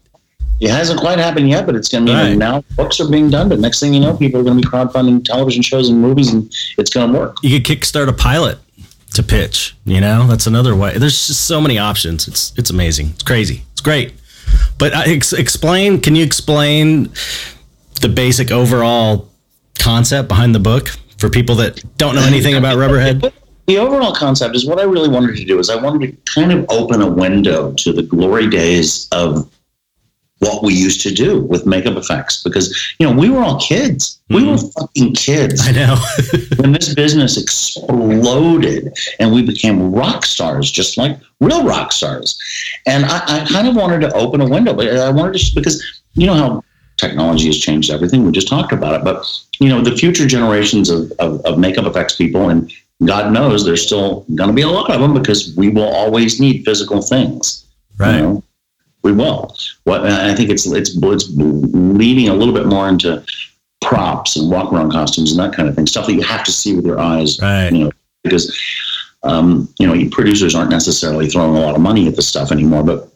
[0.60, 2.36] it hasn't quite happened yet, but it's going to be Right.
[2.36, 2.64] now.
[2.76, 5.24] Books are being done, but next thing you know, people are going to be crowdfunding
[5.24, 7.36] television shows and movies, and it's going to work.
[7.44, 8.58] You could kickstart a pilot
[9.14, 9.76] to pitch.
[9.84, 10.98] You know, that's another way.
[10.98, 12.26] There's just so many options.
[12.26, 13.10] It's it's amazing.
[13.14, 13.62] It's crazy.
[13.72, 14.14] It's great.
[14.78, 16.00] But ex- explain.
[16.00, 17.10] Can you explain
[17.98, 19.28] the basic overall
[19.78, 23.32] concept behind the book for people that don't know anything about Rubberhead?
[23.68, 26.52] The overall concept is what I really wanted to do is I wanted to kind
[26.52, 29.46] of open a window to the glory days of
[30.38, 34.20] what we used to do with makeup effects because you know we were all kids.
[34.30, 34.80] We were mm-hmm.
[34.80, 35.68] fucking kids.
[35.68, 35.96] I know.
[36.56, 42.40] when this business exploded and we became rock stars, just like real rock stars.
[42.86, 46.02] And I, I kind of wanted to open a window, but I wanted to, because
[46.14, 46.64] you know how
[46.98, 48.24] technology has changed everything.
[48.26, 49.04] We just talked about it.
[49.04, 49.24] But,
[49.60, 52.70] you know, the future generations of, of, of makeup effects people, and
[53.04, 56.40] God knows there's still going to be a lot of them because we will always
[56.40, 57.64] need physical things.
[57.98, 58.20] you Right.
[58.20, 58.42] know?
[59.02, 59.56] We will.
[59.84, 63.24] What I think it's it's it's leading a little bit more into
[63.80, 66.52] props and walk around costumes and that kind of thing, stuff that you have to
[66.52, 67.70] see with your eyes, Right.
[67.72, 67.92] you know,
[68.24, 68.52] because
[69.22, 72.82] um, you know producers aren't necessarily throwing a lot of money at this stuff anymore.
[72.82, 73.08] But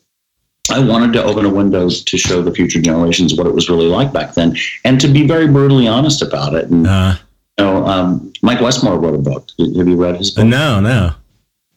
[0.72, 3.86] I wanted to open a window to show the future generations what it was really
[3.86, 6.68] like back then, and to be very brutally honest about it.
[6.70, 7.14] And Uh,
[7.58, 9.48] you know, um, Mike Westmore wrote a book.
[9.58, 10.46] Have you read his book?
[10.46, 11.12] no, no.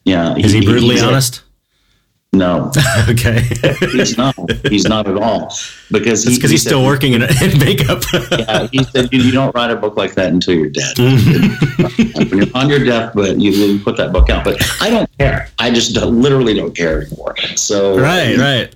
[0.06, 1.42] Yeah, Is he brutally he's a- honest?
[2.38, 2.72] No,
[3.10, 3.42] okay.
[3.92, 4.36] he's not.
[4.70, 5.54] He's not at all
[5.92, 8.04] because because he he's still working in, in makeup.
[8.36, 10.96] Yeah, he said you, you don't write a book like that until you're dead.
[10.96, 12.18] Mm-hmm.
[12.18, 14.44] when you're on your deathbed, you, you put that book out.
[14.44, 15.50] But I don't care.
[15.60, 17.36] I just don't, literally don't care anymore.
[17.56, 18.74] So right, right.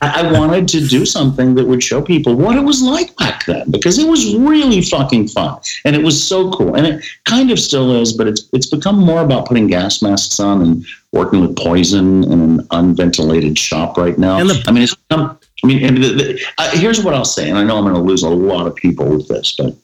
[0.00, 3.46] I, I wanted to do something that would show people what it was like back
[3.46, 7.50] then because it was really fucking fun and it was so cool and it kind
[7.50, 11.40] of still is, but it's it's become more about putting gas masks on and working
[11.40, 14.38] with poison in an unventilated shop right now.
[14.38, 14.96] And the- I mean, it's.
[15.10, 17.94] I mean, and the, the, uh, here's what I'll say, and I know I'm going
[17.94, 19.74] to lose a lot of people with this, but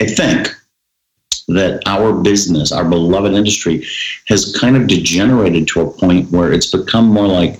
[0.00, 0.48] I think
[1.48, 3.84] that our business, our beloved industry,
[4.28, 7.58] has kind of degenerated to a point where it's become more like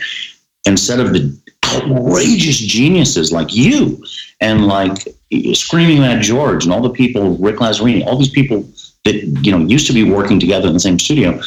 [0.64, 4.02] instead of the outrageous geniuses like you
[4.40, 5.09] and like
[5.52, 8.66] Screaming Mad George and all the people, Rick Lazzarini, all these people
[9.04, 11.40] that you know used to be working together in the same studio.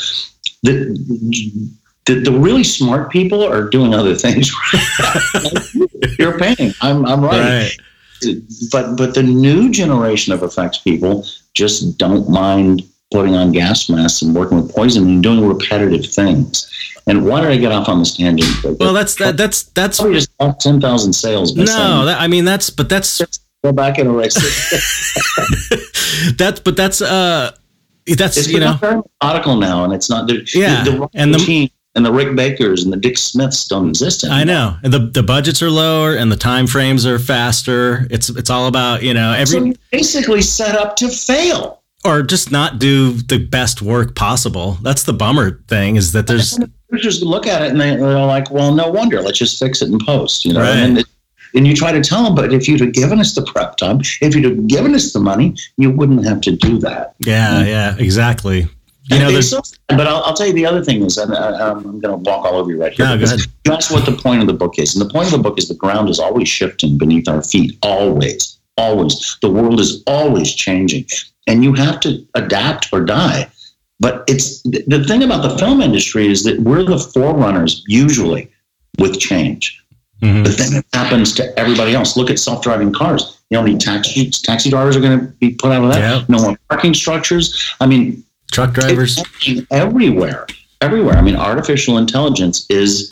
[0.63, 0.97] The,
[2.05, 4.51] the, the really smart people are doing other things.
[6.19, 6.73] You're paying.
[6.81, 7.69] I'm, I'm right
[8.23, 8.35] Right.
[8.71, 14.21] but but the new generation of effects people just don't mind putting on gas masks
[14.21, 16.69] and working with poison and doing repetitive things.
[17.05, 18.79] And why did I get off on this tangent?
[18.79, 19.35] Well, that's that.
[19.35, 20.29] That's that's Probably just
[20.61, 21.53] ten thousand sales.
[21.55, 22.05] no.
[22.05, 23.21] That, I mean, that's but that's
[23.63, 26.35] go back and erase it.
[26.37, 27.51] that's but that's uh
[28.07, 31.71] that's It's you know article now, and it's not the Yeah, the, the and the-
[31.95, 34.39] and the Rick Bakers and the Dick Smiths don't exist anymore.
[34.39, 34.77] I know.
[34.83, 38.07] And the the budgets are lower and the time frames are faster.
[38.09, 41.81] It's it's all about, you know, every So basically set up to fail.
[42.03, 44.79] or just not do the best work possible.
[44.81, 46.57] That's the bummer thing is that there's
[46.89, 49.21] Producers look at it and they, they're like, "Well, no wonder.
[49.21, 50.77] Let's just fix it in post." You know, Right.
[50.77, 51.05] and, it,
[51.53, 53.99] and you try to tell them, but if you'd have given us the prep time,
[54.21, 57.15] if you'd have given us the money, you wouldn't have to do that.
[57.19, 58.67] yeah, yeah, exactly.
[59.09, 61.99] You know, so but I'll, I'll tell you the other thing is, and I, I'm
[61.99, 63.05] going to walk all over you right here.
[63.05, 63.41] No, go ahead.
[63.65, 65.67] That's what the point of the book is, and the point of the book is
[65.67, 69.37] the ground is always shifting beneath our feet, always, always.
[69.41, 71.05] The world is always changing,
[71.47, 73.51] and you have to adapt or die.
[73.99, 78.49] But it's the thing about the film industry is that we're the forerunners usually
[78.99, 79.82] with change.
[80.23, 80.43] Mhm.
[80.43, 82.15] But then it happens to everybody else.
[82.15, 83.37] Look at self-driving cars.
[83.49, 85.99] You know, how many taxi taxi drivers are going to be put out of that?
[85.99, 86.23] Yeah.
[86.29, 87.73] No more parking structures.
[87.81, 89.21] I mean, truck drivers.
[89.45, 90.47] it's everywhere,
[90.81, 91.15] everywhere.
[91.17, 93.11] I mean, artificial intelligence is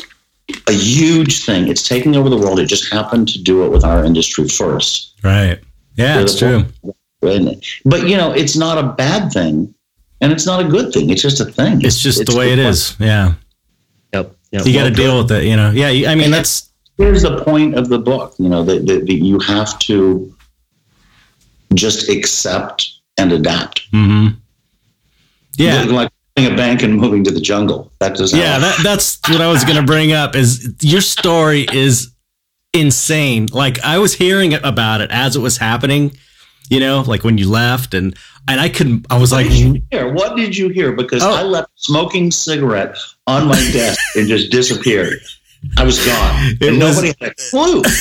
[0.67, 1.67] a huge thing.
[1.67, 2.59] It's taking over the world.
[2.59, 5.11] It just happened to do it with our industry first.
[5.23, 5.59] Right.
[5.97, 6.65] Yeah, it's true.
[7.23, 9.73] And- But you know, it's not a bad thing,
[10.21, 11.09] and it's not a good thing.
[11.11, 11.81] It's just a thing.
[11.83, 12.95] It's just the way it is.
[12.99, 13.33] Yeah.
[14.13, 14.35] Yep.
[14.51, 14.65] yep.
[14.65, 15.69] You got to deal with it, you know.
[15.71, 16.70] Yeah, I mean that's
[17.01, 18.35] Here's the point of the book.
[18.37, 20.33] You know that, that, that you have to
[21.73, 23.91] just accept and adapt.
[23.91, 24.37] mhm.
[25.57, 25.83] Yeah.
[25.83, 27.91] like a bank and moving to the jungle.
[27.99, 28.33] That does.
[28.33, 32.11] Yeah, that, that's what I was going to bring up is your story is
[32.73, 33.47] insane.
[33.51, 36.15] Like I was hearing about it as it was happening,
[36.69, 38.15] you know, like when you left and
[38.47, 40.13] and I couldn't I was What like did hear?
[40.13, 40.93] What did you hear?
[40.93, 41.33] Because Oh.
[41.33, 42.95] I left smoking cigarette
[43.27, 45.19] on my desk and just disappeared.
[45.77, 47.81] I was gone, It and was- nobody had a clue.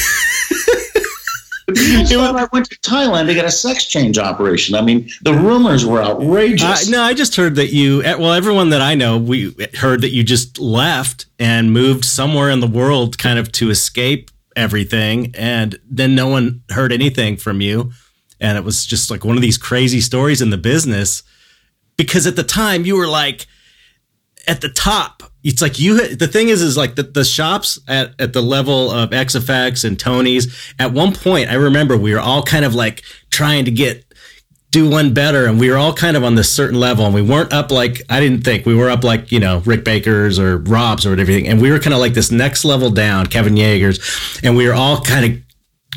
[1.72, 4.74] People thought I went to Thailand to get a sex change operation.
[4.74, 6.88] I mean, the rumors were outrageous.
[6.88, 8.02] Uh, no, I just heard that you.
[8.02, 12.50] eh, Well, everyone that I know, we heard that you just left and moved somewhere
[12.50, 17.60] in the world, kind of to escape everything, and then no one heard anything from
[17.60, 17.92] you,
[18.40, 21.22] and it was just like one of these crazy stories in the business.
[21.96, 23.46] Because at the time you were like
[24.50, 25.22] at the top.
[25.44, 26.16] It's like you.
[26.16, 29.98] The thing is, is like the, the shops at at the level of XFX and
[29.98, 30.74] Tony's.
[30.78, 34.04] At one point, I remember we were all kind of like trying to get
[34.72, 37.22] do one better and we were all kind of on this certain level and we
[37.22, 40.58] weren't up like I didn't think we were up like you know Rick Baker's or
[40.58, 43.98] Rob's or everything and we were kind of like this next level down Kevin Yagher's
[44.44, 45.42] and we were all kind of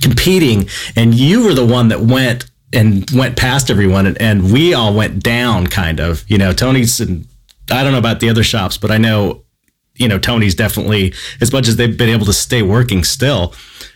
[0.01, 4.73] competing and you were the one that went and went past everyone and, and we
[4.73, 7.27] all went down kind of you know Tony's and
[7.71, 9.43] I don't know about the other shops but I know
[9.95, 13.53] you know Tony's definitely as much as they've been able to stay working still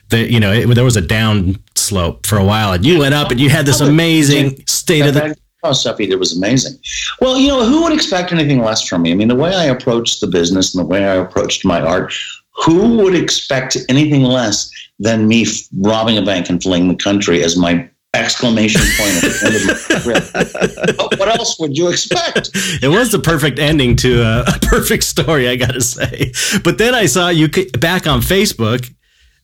[0.09, 3.13] that you know it, there was a down slope for a while and you went
[3.13, 6.77] up and you had this amazing state of the oh, stuff was amazing.
[7.19, 9.11] Well, you know, who would expect anything less from me?
[9.11, 12.13] I mean, the way I approached the business and the way I approached my art,
[12.53, 15.45] who would expect anything less than me
[15.81, 20.97] robbing a bank and fleeing the country as my exclamation point at the end of
[20.97, 21.03] my?
[21.03, 22.49] What- what else would you expect?
[22.81, 26.31] it was the perfect ending to a, a perfect story, I got to say.
[26.63, 27.47] But then I saw you
[27.79, 28.91] back on Facebook,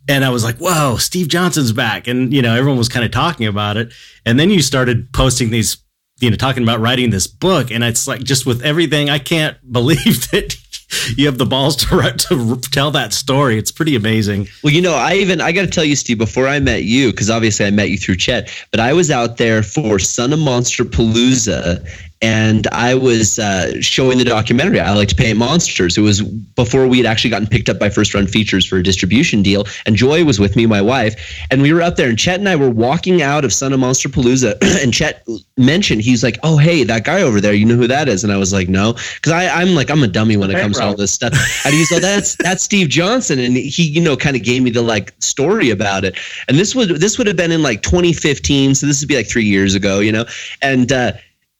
[0.08, 3.12] and I was like, "Whoa, Steve Johnson's back!" And you know, everyone was kind of
[3.12, 3.94] talking about it.
[4.26, 5.78] And then you started posting these,
[6.20, 9.58] you know, talking about writing this book, and it's like just with everything, I can't
[9.72, 10.56] believe that
[11.18, 13.58] you have the balls to write, to tell that story.
[13.58, 14.48] It's pretty amazing.
[14.64, 17.12] Well, you know, I even I got to tell you, Steve, before I met you,
[17.12, 20.40] because obviously I met you through Chet, but I was out there for Son of
[20.40, 21.88] Monsterpalooza,
[22.24, 24.80] and I was uh, showing the documentary.
[24.80, 25.98] I like to paint monsters.
[25.98, 28.84] It was before we had actually gotten picked up by First Run Features for a
[28.84, 31.16] distribution deal, and Joy was with me, my wife,
[31.52, 33.82] and we were out there, and Chet and I were walking out of Son of
[33.82, 37.88] Monsterpalooza, and Chet mentioned he's like, "Oh, hey, that guy over there, you know who
[37.88, 40.60] that is?" And I was like, "No," because I'm like I'm a dummy when it
[40.62, 41.34] comes to all this stuff.
[41.66, 44.70] And he's like, "That's that's Steve Johnson," and he you know kind of gave me
[44.70, 46.18] the like story about it.
[46.48, 49.28] And this would this would have been in like 2015, so this would be like
[49.28, 50.24] three years ago, you know,
[50.62, 50.90] and.
[50.90, 51.12] uh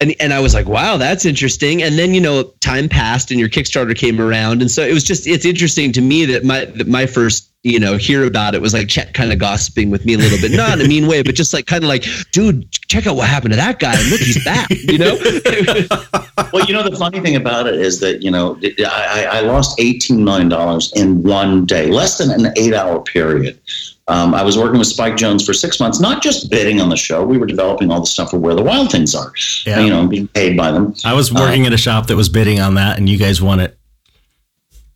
[0.04, 1.82] and, and I was like, wow, that's interesting.
[1.82, 4.62] And then, you know, time passed and your Kickstarter came around.
[4.62, 7.80] And so it was just, it's interesting to me that my, that my first, you
[7.80, 10.52] know, hear about it was like Chet kind of gossiping with me a little bit,
[10.52, 13.30] not in a mean way, but just like kind of like, dude, check out what
[13.30, 13.98] happened to that guy.
[13.98, 15.18] And look, he's back, you know?
[16.52, 19.78] Well, you know, the funny thing about it is that, you know, I, I lost
[19.80, 20.52] $18 million
[20.96, 23.60] in one day, less than an eight hour period.
[24.08, 26.98] Um, I was working with Spike Jonze for six months, not just bidding on the
[26.98, 27.24] show.
[27.24, 29.32] We were developing all the stuff for Where the Wild Things Are,
[29.66, 29.80] Yeah.
[29.80, 30.94] you know, and being paid by them.
[31.06, 33.60] I was working at a shop that was bidding on that, and you guys won
[33.62, 33.78] it.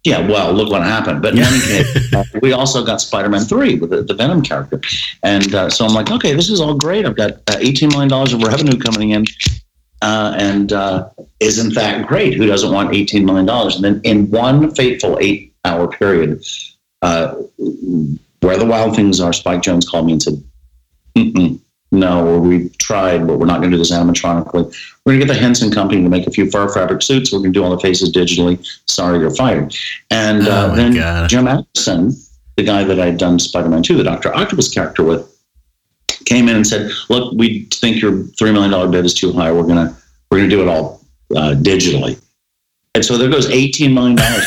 [0.04, 1.22] Yeah, well, look what happened.
[1.22, 4.41] But in any case, uh, we also got Spider Man 3 with the, the Venom
[4.41, 4.80] character.
[5.24, 7.06] And uh, so I'm like, okay, this is all great.
[7.06, 9.26] I've got uh, $18 million of revenue coming in.
[10.02, 12.36] Uh, and uh, isn't that great?
[12.36, 13.50] Who doesn't want $18 million?
[13.50, 16.41] And then in one fateful eight hour period,
[17.02, 17.36] uh,
[18.41, 20.43] where the wild things are, Spike Jonze called me and said,
[21.15, 21.60] Mm-mm,
[21.91, 24.76] no, we've tried, but we're not going to do this animatronically.
[25.06, 27.32] We're going to get the Henson Company to make a few fur fabric suits.
[27.32, 28.63] We're going to do all the faces digitally.
[28.88, 29.73] Sorry, you're fired.
[30.12, 31.30] And uh, Oh, my then God.
[31.30, 32.12] Jim Anderson,
[32.58, 34.36] the guy that I'd done Spider Man 2, the Dr.
[34.36, 35.34] Octopus character with,
[36.26, 39.50] came in and said, "Look, we think your three million dollar bid is too high.
[39.52, 39.95] We're gonna
[40.30, 41.02] we're gonna do it all
[41.34, 42.19] uh, digitally."
[42.95, 44.45] And so there goes eighteen million dollars.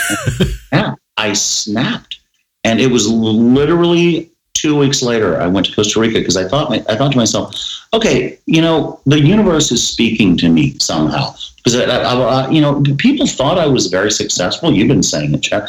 [0.72, 2.19] yeah, I snapped,
[2.64, 5.40] and it was literally two weeks later.
[5.40, 7.54] I went to Costa Rica because I thought my, I thought to myself,
[7.94, 12.60] "Okay, you know, the universe is speaking to me somehow." Because I, I, I, you
[12.60, 14.72] know, people thought I was very successful.
[14.72, 15.68] You've been saying it, Chet.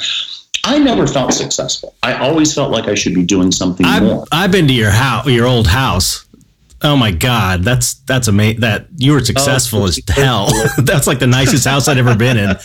[0.64, 1.96] I never felt successful.
[2.04, 4.26] I always felt like I should be doing something more.
[4.32, 6.26] I've, I've been to your house, your old house.
[6.84, 8.62] Oh my God, that's that's amazing.
[8.62, 10.50] That you were successful oh, as hell.
[10.78, 12.56] that's like the nicest house I'd ever been in.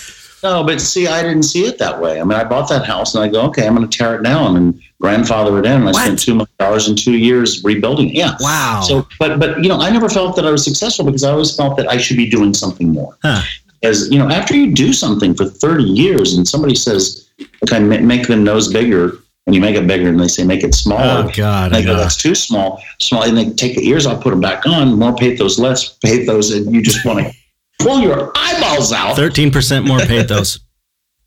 [0.47, 2.21] No, but see, I didn't see it that way.
[2.21, 4.23] I mean, I bought that house and I go, okay, I'm going to tear it
[4.23, 5.73] down and grandfather it in.
[5.73, 6.03] And I What?
[6.05, 8.15] spent two million dollars in two years rebuilding it.
[8.15, 8.37] Yeah.
[8.41, 8.83] Wow.
[8.87, 11.55] So, but but you know, I never felt that I was successful because I always
[11.57, 13.19] felt that I should be doing something more.
[13.23, 13.43] Huh.
[13.83, 17.29] As you know, after you do something for 30 years and somebody says,
[17.65, 20.75] okay, make the nose bigger, and you make it bigger, and they say make it
[20.75, 21.25] smaller.
[21.29, 22.81] oh God, they go, that's too small.
[23.01, 24.99] Small, and they take the ears off, put them back on.
[24.99, 27.33] More pathos, less pathos, and you just want to
[27.79, 29.17] pull your eyeballs out.
[29.17, 30.61] Thirteen percent more pathos.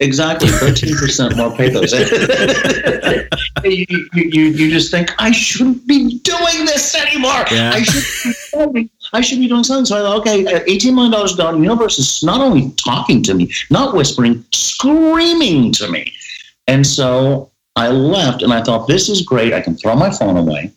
[0.02, 1.92] Exactly, thirteen percent more pathos.
[3.66, 7.44] you, you, you, you just think I shouldn't be doing this anymore.
[7.52, 7.72] Yeah.
[7.74, 9.84] I should be doing, I should be doing something.
[9.84, 11.56] So I thought, okay, uh, eighteen million dollars gone.
[11.56, 16.14] The universe is not only talking to me, not whispering, screaming to me.
[16.68, 19.52] And so I left, and I thought this is great.
[19.52, 20.72] I can throw my phone away.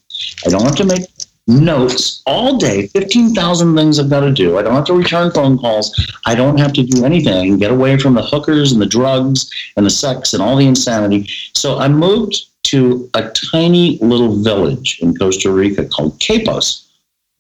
[0.45, 1.03] I don't have to make
[1.49, 4.59] notes all day, 15,000 things I've got to do.
[4.59, 5.93] I don't have to return phone calls.
[6.25, 7.59] I don't have to do anything.
[7.59, 11.29] Get away from the hookers and the drugs and the sex and all the insanity.
[11.55, 16.87] So I moved to a tiny little village in Costa Rica called Quepos.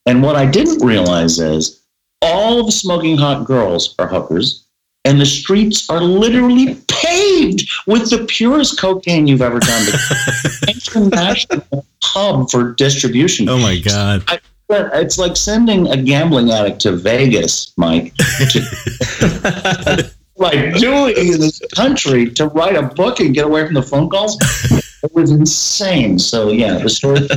[0.04, 1.80] And what I didn't realize is
[2.20, 4.64] all the smoking hot girls are hookers,
[5.04, 6.74] and the streets are literally
[7.86, 9.86] with the purest cocaine you've ever done.
[10.68, 13.48] International hub for distribution.
[13.48, 14.24] Oh my God.
[14.68, 18.14] But It's like sending a gambling addict to Vegas, Mike,
[20.36, 24.08] like doing in this country to write a book and get away from the phone
[24.08, 24.38] calls.
[25.02, 26.18] It was insane.
[26.18, 27.28] So yeah, the story.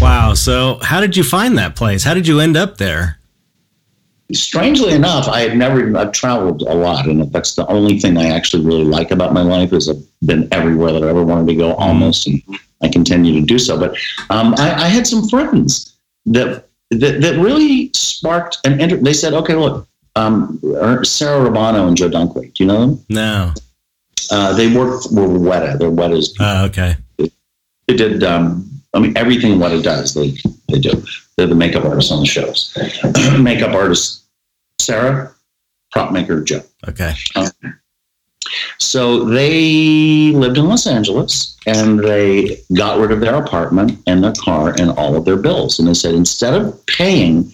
[0.00, 0.34] Wow.
[0.34, 2.04] So how did you find that place?
[2.04, 3.17] How did you end up there?
[4.32, 5.96] Strangely enough, I had never.
[5.96, 9.40] I've traveled a lot, and that's the only thing I actually really like about my
[9.40, 12.42] life is I've been everywhere that I ever wanted to go, almost, and
[12.82, 13.78] I continue to do so.
[13.78, 13.96] But
[14.28, 19.02] um, I, I had some friends that that, that really sparked an interest.
[19.02, 20.60] They said, "Okay, look, um,
[21.04, 22.52] Sarah Romano and Joe Dunkley.
[22.52, 23.04] Do you know them?
[23.08, 23.54] No.
[24.30, 25.78] Uh, they work with Weta.
[25.78, 26.36] They're Weta's.
[26.38, 26.96] Oh, okay.
[27.16, 28.22] They did.
[28.24, 30.34] Um, I mean, everything Weta does, they
[30.68, 31.02] they do.
[31.36, 32.76] They're the makeup artists on the shows.
[33.40, 34.17] makeup artist
[34.80, 35.34] Sarah,
[35.92, 36.62] prop maker Joe.
[36.88, 37.14] Okay.
[38.78, 44.32] So they lived in Los Angeles and they got rid of their apartment and their
[44.32, 45.78] car and all of their bills.
[45.78, 47.52] And they said instead of paying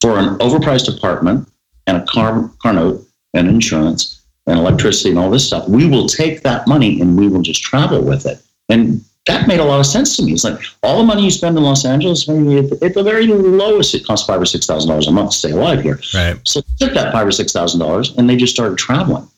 [0.00, 1.48] for an overpriced apartment
[1.86, 6.06] and a car, car note and insurance and electricity and all this stuff, we will
[6.06, 8.40] take that money and we will just travel with it.
[8.68, 10.32] And that made a lot of sense to me.
[10.32, 13.26] It's like all the money you spend in Los Angeles, maybe at, at the very
[13.28, 16.00] lowest, it costs five or six thousand dollars a month to stay alive here.
[16.12, 16.36] Right.
[16.48, 19.28] So they took that five or six thousand dollars and they just started traveling.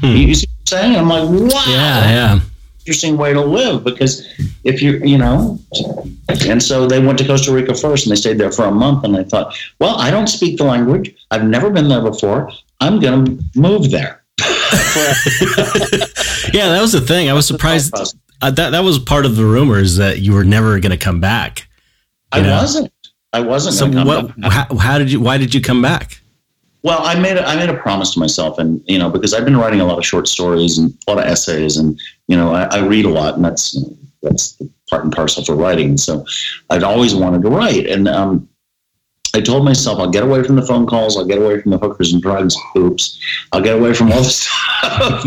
[0.00, 0.06] Hmm.
[0.06, 0.96] You, you see what I'm saying?
[0.96, 2.10] I'm like, wow, Yeah.
[2.10, 2.40] Yeah.
[2.80, 4.26] interesting way to live because
[4.64, 5.58] if you, you know,
[6.46, 9.04] and so they went to Costa Rica first and they stayed there for a month.
[9.04, 11.14] And I thought, well, I don't speak the language.
[11.30, 12.50] I've never been there before.
[12.80, 14.22] I'm going to move there.
[16.54, 16.68] Yeah.
[16.70, 17.28] That was the thing.
[17.28, 17.92] I was surprised.
[18.40, 21.20] Uh, that that was part of the rumors that you were never going to come
[21.20, 21.68] back.
[22.32, 22.56] I know?
[22.56, 22.92] wasn't.
[23.32, 23.74] I wasn't.
[23.74, 24.40] So come what?
[24.40, 24.52] back.
[24.52, 25.20] How, how did you?
[25.20, 26.20] Why did you come back?
[26.82, 29.44] Well, I made a, I made a promise to myself, and you know, because I've
[29.44, 32.54] been writing a lot of short stories and a lot of essays, and you know,
[32.54, 35.96] I, I read a lot, and that's you know, that's part and parcel for writing.
[35.96, 36.24] So,
[36.70, 38.48] I'd always wanted to write, and um,
[39.34, 41.78] I told myself I'll get away from the phone calls, I'll get away from the
[41.78, 42.56] hookers and drugs.
[42.76, 43.20] Oops,
[43.52, 44.42] I'll get away from all this
[44.80, 45.26] stuff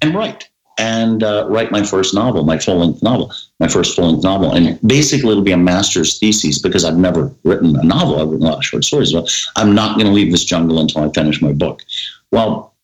[0.00, 0.48] and write.
[0.78, 4.52] And uh, write my first novel, my full length novel, my first full length novel.
[4.52, 8.20] And basically, it'll be a master's thesis because I've never written a novel.
[8.20, 9.12] I've written a lot of short stories.
[9.12, 11.82] But I'm not going to leave this jungle until I finish my book.
[12.32, 12.74] Well,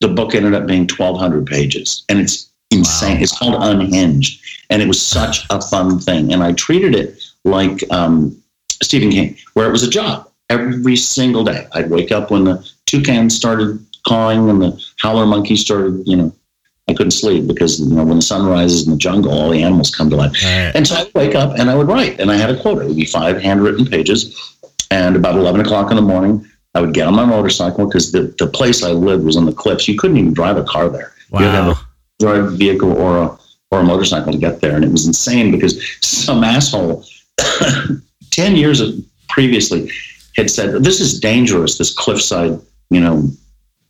[0.00, 3.16] the book ended up being 1,200 pages, and it's insane.
[3.16, 3.22] Wow.
[3.22, 6.32] It's called Unhinged, and it was such a fun thing.
[6.32, 8.36] And I treated it like um,
[8.82, 10.28] Stephen King, where it was a job.
[10.48, 11.66] every single day.
[11.72, 16.34] I'd wake up when the toucans started cawing and the howler monkeys started, you know,
[16.90, 19.62] I couldn't sleep because you know when the sun rises in the jungle, all the
[19.62, 20.32] animals come to life.
[20.42, 20.72] Right.
[20.74, 22.82] And so I would wake up and I would write, and I had a quota.
[22.82, 24.56] It would be five handwritten pages.
[24.90, 28.34] And about eleven o'clock in the morning, I would get on my motorcycle because the,
[28.38, 29.88] the place I lived was on the cliffs.
[29.88, 31.12] You couldn't even drive a car there.
[31.32, 31.80] You had to have a
[32.18, 33.38] drive a vehicle or a
[33.70, 37.04] or a motorcycle to get there, and it was insane because some asshole
[38.30, 38.82] ten years
[39.28, 39.90] previously
[40.36, 41.78] had said this is dangerous.
[41.78, 42.58] This cliffside,
[42.90, 43.30] you know,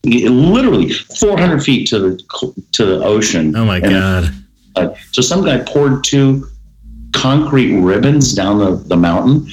[0.05, 3.55] literally 400 feet to the to the ocean.
[3.57, 4.34] Oh my And, God.
[4.76, 6.46] uh, so some guy poured two
[7.12, 9.46] concrete ribbons down the, the mountain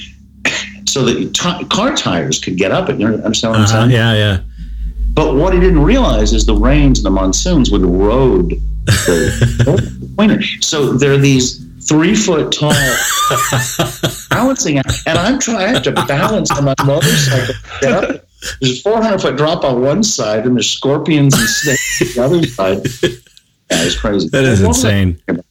[0.86, 2.98] so that t- car tires could get up it.
[2.98, 3.80] You understand what I'm Uh-huh.
[3.80, 3.90] saying?
[3.90, 4.40] Yeah, yeah.
[5.12, 8.50] But what he didn't realize is the rains and the monsoons would erode
[8.86, 10.40] the pointer.
[10.60, 12.72] So there are these three foot tall
[14.30, 17.54] balancing and I'm trying to balance on my motorcycle.
[18.40, 18.60] To get up.
[18.60, 22.38] There's a 400 foot drop on one side, and there's scorpions and snakes on the
[22.38, 22.86] other side.
[23.70, 24.30] Yeah, it's crazy.
[24.30, 25.42] That is What was I- insane.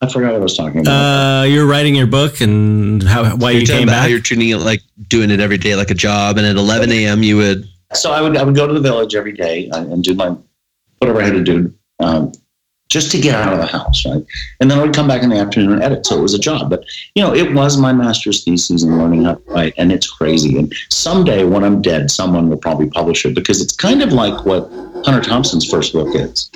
[0.00, 1.40] I forgot what I was talking about.
[1.40, 4.10] Uh, you're writing your book and how why You're you came about back.
[4.10, 7.24] you're tuning it like doing it every day like a job, and at 11 a.m.
[7.24, 7.64] you would.
[7.94, 10.36] so I would I would go to the village every day and and do my
[10.98, 12.30] whatever I had to do um,
[12.88, 14.24] just to get out of the house, right?
[14.60, 16.06] And then I would come back in the afternoon and edit.
[16.06, 16.84] So it was a job, but
[17.14, 20.56] you know, it was my master's thesis in learning how to write, and it's crazy.
[20.58, 24.44] And someday when I'm dead, someone will probably publish it because it's kind of like
[24.46, 24.70] what
[25.04, 26.50] Hunter Thompson's first book is.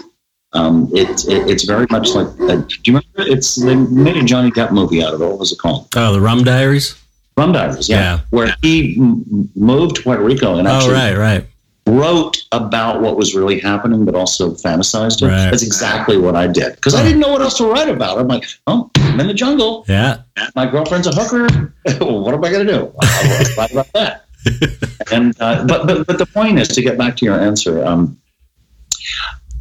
[0.53, 2.27] Um, it, it, it's very much like.
[2.41, 3.07] Uh, do you remember?
[3.33, 5.27] It's they made a Johnny Depp movie out of it.
[5.27, 5.89] What was it called?
[5.97, 6.97] oh, the Rum Diaries.
[7.37, 7.89] Rum Diaries.
[7.89, 8.21] Yeah, Yeah.
[8.31, 10.95] where he m- moved to Puerto Rico and actually.
[10.95, 11.47] Oh, right, right.
[11.87, 15.27] Wrote about what was really happening, but also fantasized it.
[15.27, 15.51] Right.
[15.51, 18.19] That's exactly what I did because I didn't know what else to write about.
[18.19, 19.85] I'm like, oh, I'm in the jungle.
[19.89, 20.23] Yeah.
[20.55, 21.75] My girlfriend's a hooker.
[22.05, 22.93] what am I going to do?
[23.03, 24.25] I'll write about that.
[25.13, 27.85] and uh, but but but the point is to get back to your answer.
[27.85, 28.19] Um,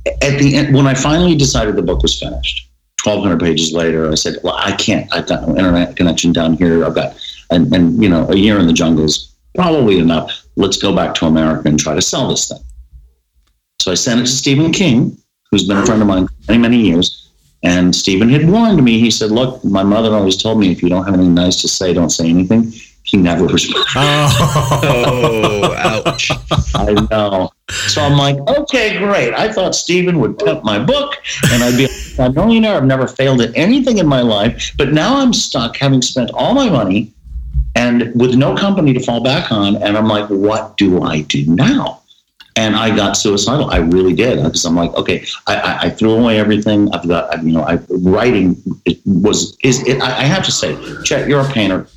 [0.05, 2.69] at the end, when I finally decided the book was finished,
[3.03, 5.13] 1,200 pages later, I said, "Well, I can't.
[5.13, 6.85] I've got no internet connection down here.
[6.85, 7.17] I've got
[7.49, 10.45] and and you know a year in the jungle is probably enough.
[10.59, 12.63] Let's go back to America and try to sell this thing."
[13.81, 15.17] So I sent it to Stephen King,
[15.49, 17.25] who's been a friend of mine for many many years.
[17.63, 18.99] And Stephen had warned me.
[18.99, 21.67] He said, "Look, my mother always told me if you don't have anything nice to
[21.67, 22.71] say, don't say anything."
[23.09, 23.87] He never responded.
[24.81, 25.73] Oh.
[25.75, 26.31] Ouch.
[26.75, 27.49] I know.
[27.87, 29.33] So I'm like, okay, great.
[29.33, 31.15] I thought Stephen would pimp my book
[31.51, 31.87] and I'd be
[32.19, 32.75] a millionaire.
[32.75, 34.73] I've never failed at anything in my life.
[34.77, 37.11] But now I'm stuck having spent all my money
[37.75, 39.75] and with no company to fall back on.
[39.77, 42.01] And I'm like, what do I do now?
[42.55, 43.69] And I got suicidal.
[43.71, 46.91] I really did because I'm like, okay, I, I, I threw away everything.
[46.93, 50.01] I've got, I- you know, I writing it was is it.
[50.01, 51.87] I, I have to say, Chet, you're a painter.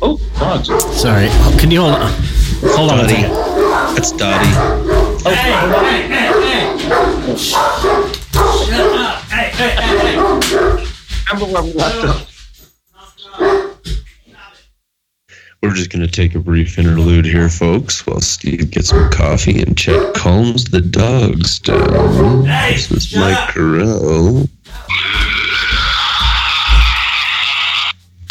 [0.00, 0.68] Oh, dogs.
[1.00, 1.26] Sorry.
[1.28, 2.12] Oh, can you hold on?
[2.76, 3.14] Hold on a Dottie.
[3.14, 3.94] second.
[3.94, 5.68] That's Dottie.
[11.30, 12.37] Remember where we left off?
[15.62, 19.60] We're just going to take a brief interlude here, folks, while Steve gets some coffee
[19.60, 22.44] and Chet calms the dogs down.
[22.44, 24.48] this is Mike Correll.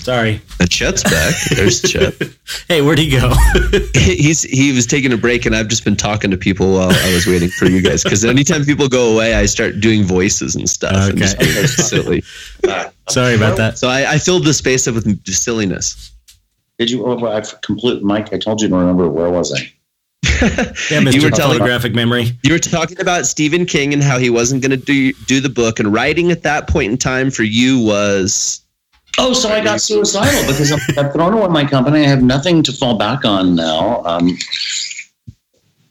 [0.03, 0.41] Sorry.
[0.61, 1.35] And Chet's back.
[1.55, 2.13] There's Chet.
[2.69, 3.33] Hey, where'd he go?
[3.93, 7.13] He's he was taking a break, and I've just been talking to people while I
[7.13, 8.03] was waiting for you guys.
[8.03, 11.09] Because anytime people go away, I start doing voices and stuff.
[11.09, 11.45] And just Okay.
[11.53, 12.23] being silly.
[13.09, 13.77] Sorry about that.
[13.77, 16.11] So I, I filled the space up with silliness.
[16.79, 17.05] Did you?
[17.05, 18.33] Oh, I complete, Mike.
[18.33, 19.09] I told you to remember.
[19.09, 19.71] Where was I?
[20.91, 21.13] Yeah, Mr.
[21.13, 22.31] You were telling Photographic Memory.
[22.43, 25.49] You were talking about Stephen King and how he wasn't going to do do the
[25.49, 28.61] book, and writing at that point in time for you was
[29.19, 32.05] Oh, so I got suicidal because I'm, I've thrown away my company.
[32.05, 34.03] I have nothing to fall back on now.
[34.05, 34.37] Um,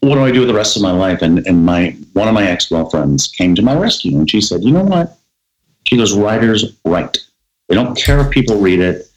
[0.00, 1.22] what do I do with the rest of my life?
[1.22, 4.62] And and my one of my ex girlfriends came to my rescue, and she said,
[4.62, 5.18] "You know what?"
[5.88, 7.18] She goes, "Writers write.
[7.68, 9.10] They don't care if people read it.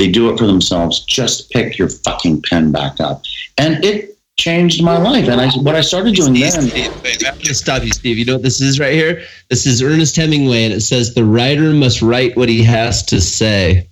[0.00, 1.00] They do it for themselves.
[1.00, 3.22] Just pick your fucking pen back up."
[3.58, 5.28] And it changed my life.
[5.28, 6.62] And I what I started doing Steve, then.
[6.62, 8.18] Steve, wait, I'm gonna stop you, Steve.
[8.18, 9.22] You know what this is right here?
[9.50, 13.20] This is Ernest Hemingway, and it says the writer must write what he has to
[13.20, 13.86] say,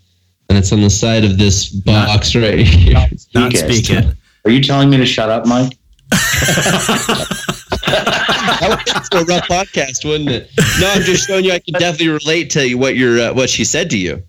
[0.48, 2.94] and it's on the side of this box right here.
[2.94, 3.58] Not Speak it.
[3.58, 4.06] speak it.
[4.44, 5.76] Are you telling me to shut up, Mike?
[6.10, 7.26] that
[8.70, 10.50] would be a rough podcast, wouldn't it?
[10.80, 11.52] No, I'm just showing you.
[11.52, 14.22] I can definitely relate to you what your uh, what she said to you.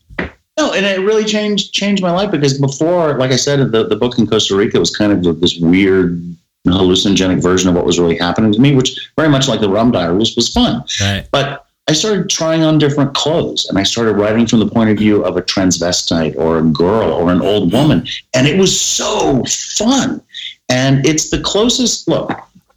[0.60, 3.96] No, and it really changed changed my life because before, like I said, the, the
[3.96, 6.22] book in Costa Rica was kind of this weird
[6.68, 9.92] hallucinogenic version of what was really happening to me, which very much like the rum
[9.92, 10.84] diary was, was fun.
[11.00, 11.26] Right.
[11.32, 14.98] But I started trying on different clothes and I started writing from the point of
[14.98, 18.06] view of a transvestite or a girl or an old woman.
[18.34, 20.22] And it was so fun.
[20.68, 22.32] And it's the closest look.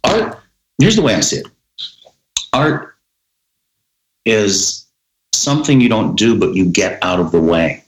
[0.05, 0.39] Art,
[0.79, 1.47] here's the way I see it
[2.53, 2.95] art
[4.25, 4.82] is
[5.35, 7.83] something you don't do, but you get out of the way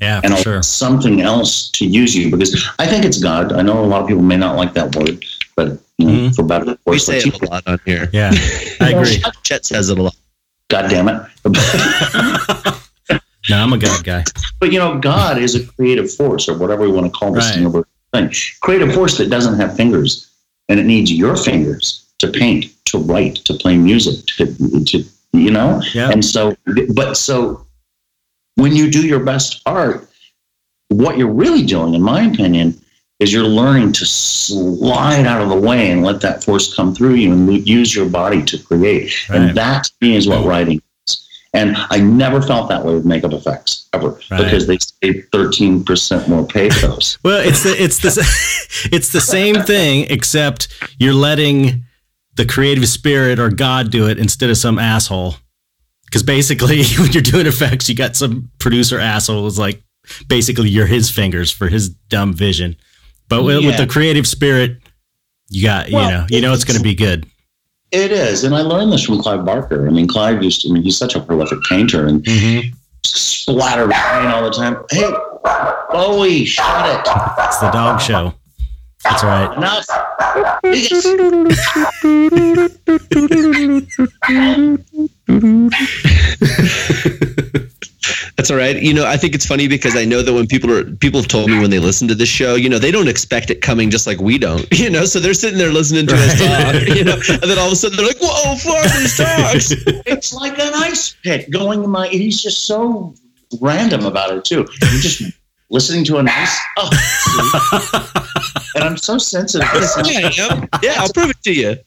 [0.00, 0.62] Yeah, and sure.
[0.62, 3.52] something else to use you because I think it's God.
[3.52, 5.24] I know a lot of people may not like that word,
[5.56, 6.34] but you know, Mhm.
[6.36, 8.08] for better or We say it a lot on here.
[8.12, 8.30] Yeah,
[8.80, 9.22] I agree.
[9.42, 10.16] Chet says it a lot.
[10.68, 11.22] God damn it.
[13.48, 14.24] No, I'm a God guy.
[14.58, 17.44] But you know, God is a creative force, or whatever we want to call this
[17.44, 17.58] Right.
[17.58, 18.34] universal thing.
[18.60, 20.26] Creative force that doesn't have fingers,
[20.68, 24.46] and it needs your fingers to paint, to write, to play music, to,
[24.86, 25.80] to you know.
[25.94, 26.10] Yeah.
[26.10, 26.56] And so,
[26.94, 27.66] but so
[28.56, 30.08] when you do your best art,
[30.88, 32.80] what you're really doing, in my opinion,
[33.18, 37.14] is you're learning to slide out of the way and let that force come through
[37.14, 39.28] you and use your body to create.
[39.28, 39.40] Right.
[39.40, 41.26] And that to me is what writing is.
[41.54, 44.44] And I never felt that way with makeup effects ever Right.
[44.44, 47.16] because they say 13% more pathos.
[47.22, 50.68] Well, it's the it's the it's the same thing, except
[50.98, 51.84] you're letting
[52.36, 55.34] the creative spirit or God do it instead of some asshole.
[56.04, 59.82] Because basically, when you're doing effects, you got some producer asshole who's like
[60.28, 62.76] basically you're his fingers for his dumb vision.
[63.28, 64.78] But with, with the creative spirit,
[65.48, 67.26] you got Well, you know you know it's going to be good.
[67.92, 68.44] It is.
[68.44, 69.86] And I learned this from Clive Barker.
[69.86, 72.74] I mean, Clive used to, I mean, he's such a prolific painter and Mm-hmm.
[73.04, 74.76] splatter paint all the time.
[74.90, 75.08] Hey,
[75.92, 77.00] Bowie, shut it.
[77.44, 78.34] It's the dog show.
[79.08, 79.56] That's right.
[79.56, 79.86] Enough.
[88.36, 88.80] That's all right.
[88.80, 91.28] You know, I think it's funny because I know that when people are people have
[91.28, 93.90] told me when they listen to this show, you know, they don't expect it coming
[93.90, 94.66] just like we don't.
[94.76, 97.66] You know, so they're sitting there listening to us talk, you know, and then all
[97.66, 99.72] of a sudden they're like, "Whoa, fuck these dogs!"
[100.06, 102.06] It's like an ice pick going in my.
[102.06, 103.14] He's just so
[103.60, 104.60] random about it too.
[104.60, 105.22] I'm just
[105.70, 106.56] listening to an ice.
[106.76, 108.32] Oh, see?
[108.74, 109.68] And I'm so sensitive.
[109.74, 110.68] yeah, I am.
[110.82, 111.76] Yeah, I'll prove it to you.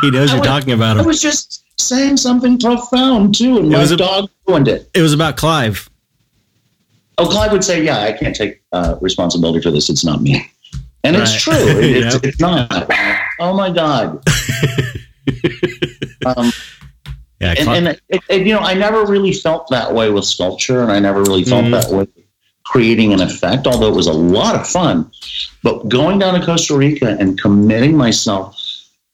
[0.00, 1.02] He knows you're I talking about him.
[1.02, 4.88] I was just saying something profound too, and It my was a- dog ruined it.
[4.94, 5.88] It was about Clive.
[7.18, 9.90] Oh, Clive would say, "Yeah, I can't take uh, responsibility for this.
[9.90, 10.50] It's not me."
[11.04, 11.52] And it's true.
[11.54, 12.24] It, it's, Yep.
[12.24, 12.90] it's not.
[13.38, 14.22] Oh my god.
[16.26, 16.50] um,
[17.40, 18.00] Yeah, and, Cli- and it,
[18.30, 21.44] it, you know, I never really felt that way with sculpture, and I never really
[21.44, 21.82] felt Mhm.
[21.82, 22.06] that way
[22.70, 23.66] creating an effect.
[23.66, 25.10] Although it was a lot of fun,
[25.62, 28.60] but going down to Costa Rica and committing myself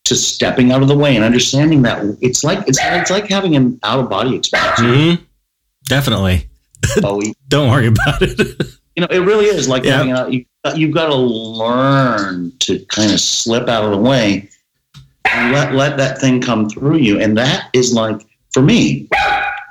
[0.04, 3.54] to stepping out of the way and understanding that it's like it's it's like having
[3.56, 4.80] an out of body experience.
[4.80, 5.20] Mhm.
[5.88, 6.48] definitely.
[7.00, 7.34] Bowie.
[7.48, 8.40] Don't worry about it.
[8.96, 9.98] You know, it really is like Yeah.
[9.98, 10.32] having out.
[10.32, 10.44] You,
[10.74, 14.48] you've got to learn to kind of slip out of the way
[15.32, 18.20] and let let that thing come through you, and that is like
[18.52, 19.08] for me.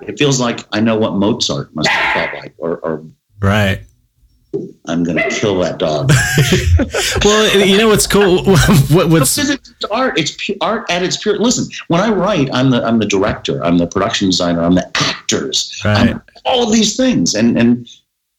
[0.07, 3.03] It feels like I know what Mozart must have felt like, or, or
[3.42, 3.82] right.
[4.86, 6.12] I'm going to kill that dog.
[7.24, 8.44] Well, you know what's cool?
[8.46, 10.18] what, what's Because it's art.
[10.20, 11.38] It's pu- art at its pure.
[11.38, 13.64] Listen, when I write, I'm the I'm the director.
[13.64, 14.62] I'm the production designer.
[14.64, 15.80] I'm the actors.
[15.86, 16.10] right?
[16.10, 17.88] I'm all of these things, and and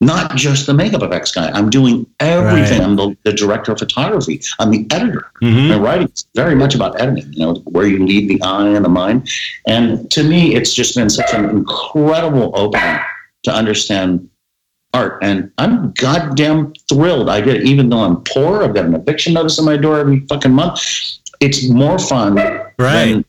[0.01, 1.49] not just the makeup effects guy.
[1.53, 2.81] I'm doing everything.
[2.81, 2.89] Right.
[2.89, 4.41] I'm the, the director of photography.
[4.59, 5.31] I'm the editor.
[5.43, 5.69] Mhm.
[5.69, 7.33] My writing is very much about editing.
[7.33, 9.29] You know where you lead the eye and the mind.
[9.67, 12.99] And to me, it's just been such an incredible opening
[13.45, 14.29] to understand
[14.95, 15.19] art.
[15.23, 18.63] And I'm goddamn thrilled I did it, even though I'm poor.
[18.63, 20.81] I've got an eviction notice on my door every fucking month.
[21.41, 22.35] It's more fun
[22.79, 23.13] Right.
[23.13, 23.25] than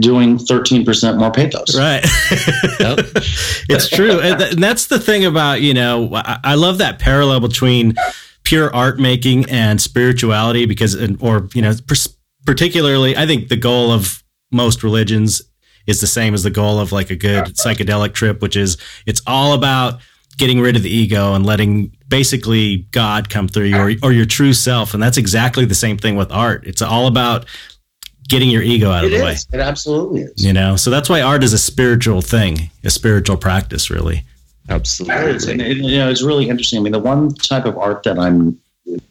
[0.00, 1.76] doing 13% more pathos.
[1.78, 2.02] Right.
[3.68, 4.20] it's true.
[4.20, 7.94] And, th- and that's the thing about, you know, I, I love that parallel between
[8.44, 13.92] pure art making and spirituality because, or, you know, pers- particularly, I think the goal
[13.92, 15.42] of most religions
[15.86, 19.20] is the same as the goal of like a good psychedelic trip, which is it's
[19.26, 20.00] all about
[20.38, 24.26] getting rid of the ego and letting basically God come through you or, or your
[24.26, 24.94] true self.
[24.94, 26.66] And that's exactly the same thing with art.
[26.66, 27.46] It's all about
[28.28, 29.36] getting your ego out of It the way.
[29.52, 30.32] It absolutely is.
[30.42, 34.24] you know so that's why art is a spiritual thing a spiritual practice really
[34.68, 35.52] Absolutely.
[35.52, 36.78] And you know, it's really interesting.
[36.78, 38.58] I mean, the one type of art that I'm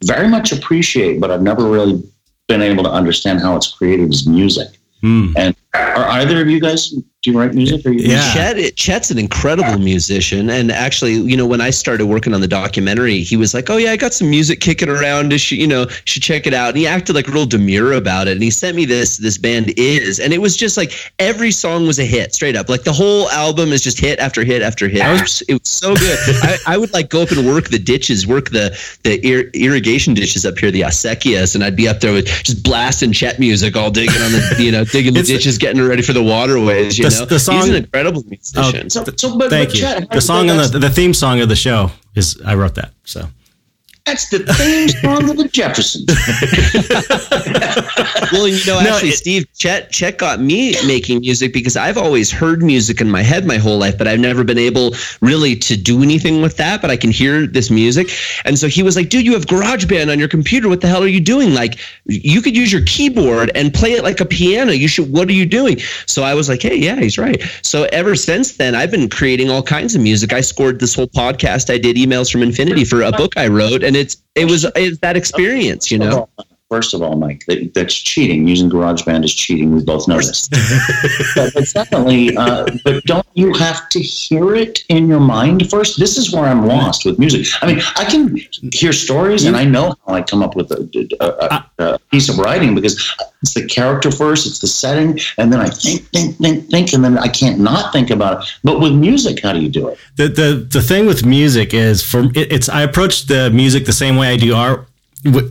[0.04, 2.02] very much appreciate, but I've never really
[2.48, 4.68] been able to understand how it's created is music.
[5.02, 5.34] Hmm.
[5.36, 7.86] And are either of you guys Do you write music?
[7.86, 8.34] Or you Yeah.
[8.34, 12.48] Chet, Chet's an incredible musician, and actually, you know, when I started working on the
[12.48, 15.32] documentary, he was like, "Oh yeah, I got some music kicking around.
[15.32, 18.28] You should, you know, should check it out." And he acted like real demure about
[18.28, 21.52] it, and he sent me this this band is, and it was just like every
[21.52, 22.70] song was a hit, straight up.
[22.70, 25.06] Like the whole album is just hit after hit after hit.
[25.06, 26.18] It was, it was so good.
[26.42, 30.16] I, I would like go up and work the ditches, work the the ir- irrigation
[30.16, 33.76] ditches up here, the acequias, and I'd be up there with just blasting Chet music,
[33.76, 36.98] all digging on the, you know, digging the ditches, getting ready for the waterways.
[36.98, 38.86] You The- know, the song- he's an incredible musician.
[38.88, 39.82] Oh, so, so but, Thank but you.
[39.84, 42.54] Chet, how The song that- on the the theme song of the show is I
[42.56, 42.92] wrote that.
[43.06, 43.20] So
[44.06, 46.06] That's the theme song of the Jeffersons.
[48.32, 51.98] Well, you know, No, actually, it- Steve, Chet, Chet got me making music because I've
[51.98, 55.56] always heard music in my head my whole life, but I've never been able really
[55.58, 56.82] to do anything with that.
[56.82, 58.10] But I can hear this music.
[58.46, 60.70] And so he was like, dude, you have GarageBand on your computer.
[60.70, 61.54] What the hell are you doing?
[61.54, 64.72] Like, you could use your keyboard and play it like a piano.
[64.72, 65.80] You should, what are you doing?
[66.06, 67.42] So I was like, hey, yeah, he's right.
[67.64, 70.32] So ever since then, I've been creating all kinds of music.
[70.32, 71.74] I scored this whole podcast.
[71.74, 75.00] I did emails from infinity for a book I wrote, and it's, it was, it's
[75.00, 76.30] that experience, you know?
[76.72, 78.48] First of all, Mike, that, that's cheating.
[78.48, 79.74] Using GarageBand is cheating.
[79.76, 80.48] We both know this.
[81.36, 86.00] but, but secondly, uh, but don't you have to hear it in your mind first?
[86.00, 87.46] This is where I'm lost with music.
[87.62, 88.40] I mean, I can
[88.72, 92.30] hear stories, and I know how I come up with a, a, a, a piece
[92.30, 92.96] of writing because
[93.42, 97.04] it's the character first, it's the setting, and then I think, think, think, think, and
[97.04, 98.50] then I can't not think about it.
[98.64, 100.00] But with music, how do you do it?
[100.16, 103.94] the the the thing with music is for it, it's I approach the music the
[103.94, 104.88] same way I do art.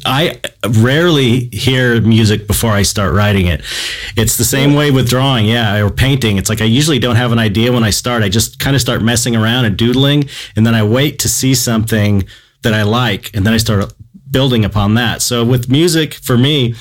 [0.05, 3.63] I rarely hear music before I start writing it.
[4.17, 6.39] It's the same way with drawing, yeah, or painting.
[6.39, 8.23] It's like I usually don't have an idea when I start.
[8.23, 11.55] I just kind of start messing around and doodling, and then I wait to see
[11.55, 12.25] something
[12.63, 13.93] that I like, and then I start
[14.31, 15.23] building upon that.
[15.23, 16.75] So with music, for me,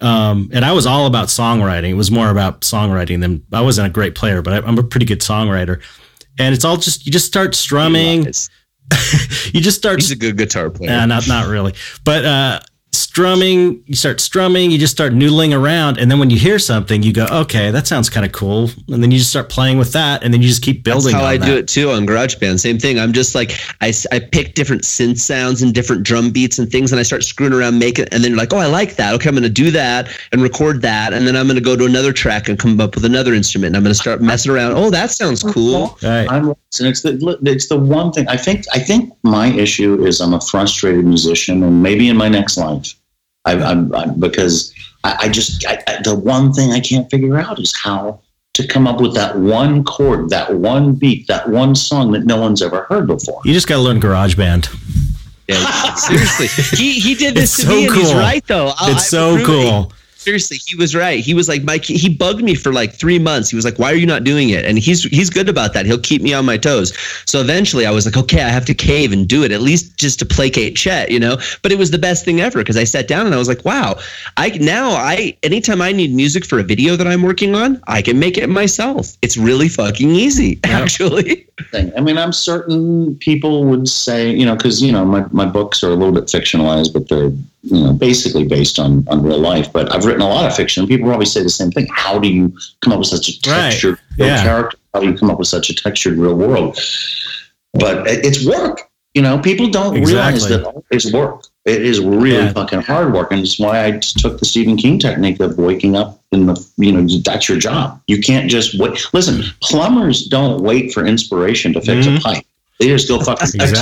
[0.00, 1.90] um, and I was all about songwriting.
[1.90, 4.82] It was more about songwriting than I wasn't a great player, but I, I'm a
[4.82, 5.82] pretty good songwriter.
[6.38, 8.26] And it's all just you just start strumming.
[9.52, 10.90] You just start He's a good guitar player.
[10.90, 12.60] uh, not not really, but uh,
[13.14, 13.80] strumming.
[13.86, 14.72] You start strumming.
[14.72, 17.86] You just start noodling around, and then when you hear something, you go, "Okay, that
[17.86, 20.48] sounds kind of cool," and then you just start playing with that, and then you
[20.48, 21.12] just keep building.
[21.12, 21.20] That's building.
[21.20, 21.46] how on I that.
[21.46, 22.58] do it too on GarageBand.
[22.58, 22.98] Same thing.
[22.98, 26.90] I'm just like I, I pick different synth sounds and different drum beats and things,
[26.90, 29.14] and I start screwing around, making, and then you're like, oh, I like that.
[29.14, 31.76] Okay, I'm going to do that and record that, and then I'm going to go
[31.76, 33.68] to another track and come up with another instrument.
[33.68, 34.72] And I'm going to start messing around.
[34.72, 35.52] Oh, that sounds uh-huh.
[35.52, 35.98] cool.
[36.02, 36.26] Right.
[36.28, 36.48] I'm
[36.80, 40.34] and it's the it's the one thing I think I think my issue is I'm
[40.34, 42.94] a frustrated musician, and maybe in my next life,
[43.44, 44.72] I, I'm, I'm because
[45.04, 48.20] I, I just I, I, the one thing I can't figure out is how
[48.54, 52.40] to come up with that one chord, that one beat, that one song that no
[52.40, 53.40] one's ever heard before.
[53.44, 54.68] You just got to learn GarageBand.
[55.48, 56.46] Yeah, seriously.
[56.78, 58.68] He he did this It's to me, so and he's right though.
[58.78, 59.92] I- It's I so really- cool.
[60.24, 61.20] Seriously, he was right.
[61.20, 63.50] He was like, Mike, he bugged me for like three months.
[63.50, 64.64] He was like, why are you not doing it?
[64.64, 65.86] And he's he's good about that.
[65.86, 66.96] He'll keep me on my toes.
[67.26, 69.98] So eventually I was like, okay, I have to cave and do it, at least
[69.98, 71.36] just to placate Chet, you know?
[71.62, 73.64] But it was the best thing ever because I sat down and I was like,
[73.64, 73.98] wow,
[74.36, 78.02] I now I anytime I need music for a video that I'm working on, I
[78.02, 79.16] can make it myself.
[79.22, 81.46] It's really fucking easy, actually.
[81.70, 81.92] thing.
[81.96, 85.84] I mean, I'm certain people would say, you know, because you know, my, my books
[85.84, 87.32] are a little bit fictionalized, but they're
[87.64, 89.72] you know basically based on on real life.
[89.72, 90.86] But I've written a lot of fiction.
[90.86, 91.86] People probably say the same thing.
[91.92, 92.52] How do you
[92.82, 93.70] come up with such a Right.
[93.70, 94.42] textured real Yeah.
[94.42, 94.78] character?
[94.92, 96.78] How do you come up with such a textured real world?
[97.72, 98.82] But it's work.
[99.14, 101.44] You know, people don't realize that it's work.
[101.64, 102.52] It is really Yeah.
[102.52, 106.20] fucking hard work, and it's why I took the Stephen King technique of waking up
[106.32, 108.00] in the, you know, that's your job.
[108.06, 109.00] You can't just wait.
[109.12, 112.18] Listen, plumbers don't wait for inspiration to fix Mhm.
[112.18, 112.44] a pipe.
[112.80, 113.72] They just go fucking fix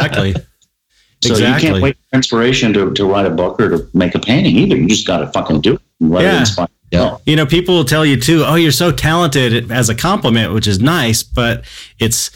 [1.26, 1.32] it.
[1.32, 1.60] Exactly.
[1.60, 4.18] So you can't wait for inspiration to, to write a book or to make a
[4.18, 4.76] painting either.
[4.76, 6.36] You just got to fucking do it and let Yeah.
[6.36, 6.68] it inspire.
[6.90, 7.18] you.
[7.26, 10.66] you know people will tell you too oh you're so talented as a compliment which
[10.66, 11.64] is nice but
[11.98, 12.30] it's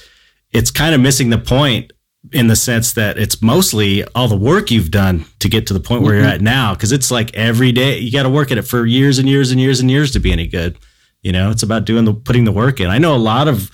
[0.52, 1.92] it's kind of missing the point
[2.32, 5.80] in the sense that it's mostly all the work you've done to get to the
[5.80, 6.32] point where you're mm-hmm.
[6.32, 9.18] at now because it's like every day you got to work at it for years
[9.18, 10.78] and years and years and years to be any good
[11.22, 13.70] you know it's about doing the putting the work in i know a lot of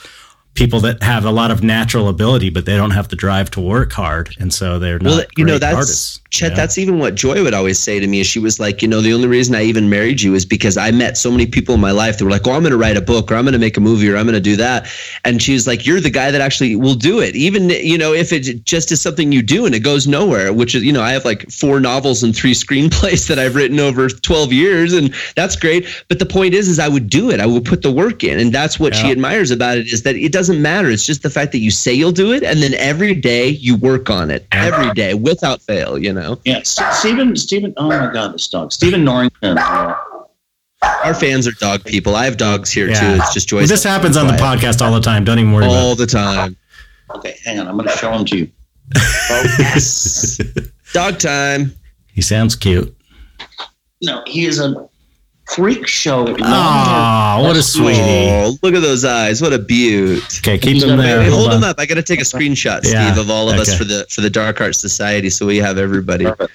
[0.54, 3.60] people that have a lot of natural ability but they don't have the drive to
[3.60, 6.46] work hard and so they're not well, you know, that's artists Chet.
[6.46, 6.56] you know?
[6.56, 8.20] That's even what Joy would always say to me.
[8.20, 10.78] Is she was like, you know, the only reason I even married you is because
[10.78, 12.78] I met so many people in my life that were like, oh, I'm going to
[12.78, 14.56] write a book or I'm going to make a movie or I'm going to do
[14.56, 14.88] that.
[15.26, 18.32] And she's like, you're the guy that actually will do it, even you know, if
[18.32, 20.54] it just is something you do and it goes nowhere.
[20.54, 23.78] Which is, you know, I have like four novels and three screenplays that I've written
[23.78, 25.86] over 12 years, and that's great.
[26.08, 27.40] But the point is, is I would do it.
[27.40, 30.16] I would put the work in, and that's what she admires about it is that
[30.16, 30.90] it doesn't matter.
[30.90, 33.76] It's just the fact that you say you'll do it, and then every day you
[33.76, 35.96] work on it every day without fail.
[35.98, 36.38] You know.
[36.44, 36.58] Yeah.
[36.58, 38.72] S- Stephen, Stephen, oh my God, this dog.
[38.72, 39.58] Stephen Norrington.
[39.58, 39.94] Uh,
[41.04, 42.16] Our fans are dog people.
[42.16, 43.00] I have dogs here Yeah.
[43.00, 43.20] too.
[43.22, 45.24] It's just Well, this happens on the podcast all the time.
[45.24, 46.56] Don't even worry about all the time.
[47.14, 47.68] Okay, hang on.
[47.68, 48.48] I'm going to show him to you.
[48.96, 50.40] Oh, yes.
[50.92, 51.72] Dog time.
[52.12, 52.94] He sounds cute.
[54.02, 54.88] No, he is a
[55.46, 56.26] freak show.
[56.28, 57.98] Oh, what a That's sweetie.
[58.00, 59.40] Oh, look at those eyes!
[59.42, 60.22] What a beaut.
[60.38, 61.18] Okay, keep He's him gotta- there.
[61.20, 61.56] Wait, Hold hold on.
[61.58, 61.76] him up.
[61.78, 64.20] I got to take a screenshot, Steve, Yeah, of all of us for the for
[64.20, 66.24] the Dark Art Society, so we have everybody.
[66.24, 66.52] Perfect.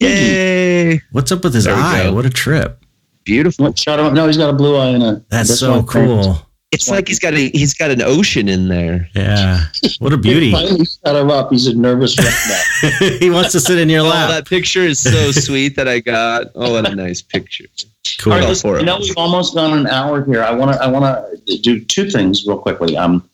[0.00, 1.00] Yay!
[1.12, 2.08] What's up with his There eye?
[2.10, 2.82] What a trip.
[3.24, 3.66] Beautiful.
[3.66, 4.12] What, shut him up.
[4.14, 5.22] No, he's got a blue eye and a.
[5.28, 6.46] That's this so one- cool.
[6.72, 9.08] It's like he's got a he's got an ocean in there.
[9.14, 9.64] Yeah.
[9.98, 10.52] What a beauty.
[10.52, 11.50] Finally shut him up.
[11.50, 13.08] He's a nervous wreck now.
[13.18, 14.30] he wants to sit in your Oh, lap.
[14.30, 16.46] that picture is so sweet that I got.
[16.54, 17.64] Oh, what a nice picture.
[18.20, 18.32] Cool.
[18.34, 18.80] All right, listen, for it.
[18.80, 20.42] you know we've almost gone an hour here.
[20.42, 22.96] I want to I want to do two things real quickly.
[22.96, 23.28] Um,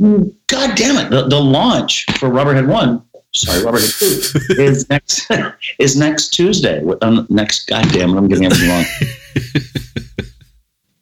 [0.00, 3.02] God damn it, the, the launch for Rubberhead One,
[3.34, 5.30] sorry, Rubberhead Two, is next
[5.78, 6.82] is next Tuesday.
[7.02, 8.84] Um, next, God damn it, I'm getting everything wrong.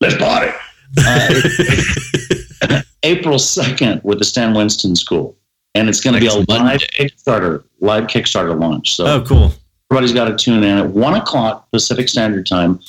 [0.01, 0.53] Let's party.
[0.99, 5.37] Uh, it- April second with the Stan Winston School,
[5.77, 6.79] and it's going to be a live Monday.
[6.89, 8.97] Kickstarter live Kickstarter launch.
[8.97, 9.53] So Oh, cool.
[9.91, 12.81] everybody's got to tune in at one o'clock Pacific Standard Time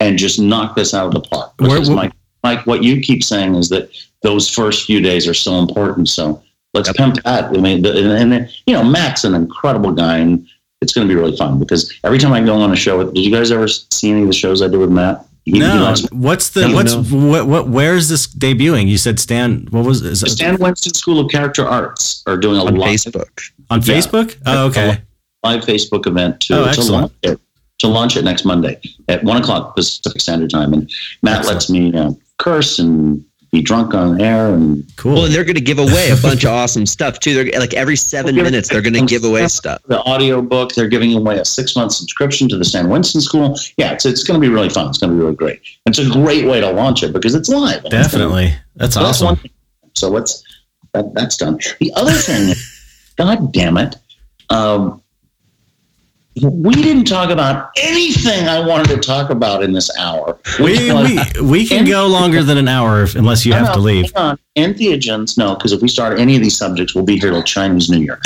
[0.00, 1.52] and just knock this out of the park.
[1.56, 3.90] Because where- Mike, Mike, what you keep saying is that
[4.22, 6.08] those first few days are so important.
[6.08, 6.42] So
[6.74, 6.96] let's Yep.
[6.96, 7.44] pimp that.
[7.44, 10.46] I mean, the, and, and you know, Matt's an incredible guy, and
[10.80, 13.14] it's going to be really fun because every time I go on a show, with,
[13.14, 15.24] did you guys ever see any of the shows I did with Matt?
[15.46, 18.88] He- he No, likes- what's the what's what what where is this debuting?
[18.88, 19.66] You said Stan.
[19.70, 22.74] What was is the it, Stan Winston School of Character Arts are doing a On
[22.76, 23.28] live, Facebook.
[23.70, 23.94] on yeah.
[23.94, 24.36] Facebook?
[24.46, 25.02] Oh, okay.
[25.44, 26.90] live Facebook event to, Oh, to excellent.
[26.92, 27.40] launch it.
[27.84, 30.90] To launch it next Monday at one o'clock Pacific Standard Time, and
[31.22, 31.54] Matt Excellent.
[31.56, 33.22] lets me uh, curse and
[33.52, 35.12] be drunk on air, and Cool.
[35.14, 37.34] Well, and they're going to give away a bunch of awesome stuff too.
[37.34, 39.82] They're like every seven minutes they're going to give away stuff.
[39.86, 40.72] the audio book.
[40.74, 43.56] They're giving away a six month subscription to the Stan Winston School.
[43.76, 44.88] Yeah, it's it's going to be really fun.
[44.88, 45.60] It's going to be really great.
[45.86, 47.84] It's a great way to launch it because it's live.
[47.84, 48.54] and it's gonna- Definitely.
[48.76, 49.36] That's so that's awesome.
[49.36, 49.50] thing.
[49.94, 50.42] So let's
[50.94, 51.58] that, that's done.
[51.80, 52.54] The other thing,
[53.16, 53.94] God damn it,
[54.50, 55.00] um,
[56.42, 60.36] we didn't talk about anything I wanted to talk about in this hour.
[60.58, 64.12] We, we we can go longer than an hour if, unless you have to leave.
[64.14, 64.38] hang on.
[64.56, 67.88] Entheogens, no, because if we start any of these subjects, we'll be here till Chinese
[67.88, 68.20] New Year.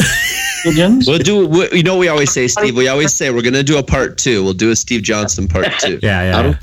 [1.06, 1.46] We'll do.
[1.46, 2.76] We, you know, we always say, Steve.
[2.76, 4.42] We always say we're going to do a part two.
[4.42, 6.36] We'll do a Steve Johnson part two, Yeah, yeah.
[6.38, 6.58] Out of- yeah.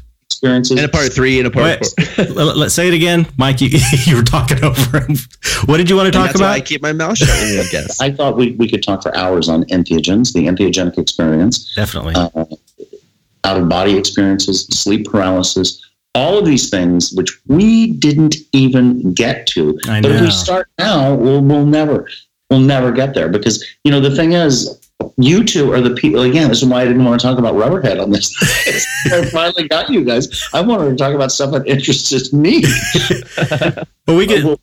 [0.45, 0.77] Experiences.
[0.77, 2.25] and a part three, and a part Wait, four.
[2.25, 3.61] let, let's say it again, Mike.
[3.61, 3.69] You,
[4.05, 5.17] you were talking over him.
[5.65, 7.69] What did you want to talk that's why I keep my mouth shut when we
[7.69, 7.99] guess.
[8.01, 12.15] I thought we, we could talk for hours on entheogens, the entheogenic experience, Definitely.
[12.15, 12.45] uh,
[13.43, 15.81] out of body experiences, sleep paralysis,
[16.13, 19.77] all of these things which we didn't even get to.
[19.87, 22.07] I But if we start now, we'll, we'll never
[22.49, 24.81] we'll never get there because you know the thing is.
[25.17, 26.21] You two are the people.
[26.21, 28.33] Again, this is why I didn't want to talk about Rubberhead on this.
[29.11, 30.47] I finally got you guys.
[30.53, 32.63] I wanted to talk about stuff that interested me.
[34.07, 34.43] Well, we could.
[34.43, 34.59] Well,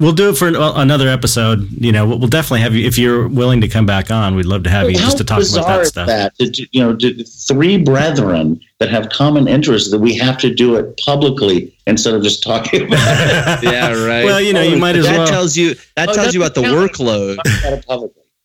[0.00, 1.68] We'll do it for an- another episode.
[1.72, 4.36] You know, we'll, we'll definitely have you if you're willing to come back on.
[4.36, 6.06] We'd love to have you just to talk about bizarre that is stuff.
[6.06, 10.54] That to- to- you know, three brethren that have common interests that we have to
[10.54, 12.96] do it publicly instead of just talking about
[13.64, 14.24] Yeah, right.
[14.24, 15.18] Well, you know, you might as well.
[15.26, 17.38] that tells you that Oh, tells you about the doesn't workload.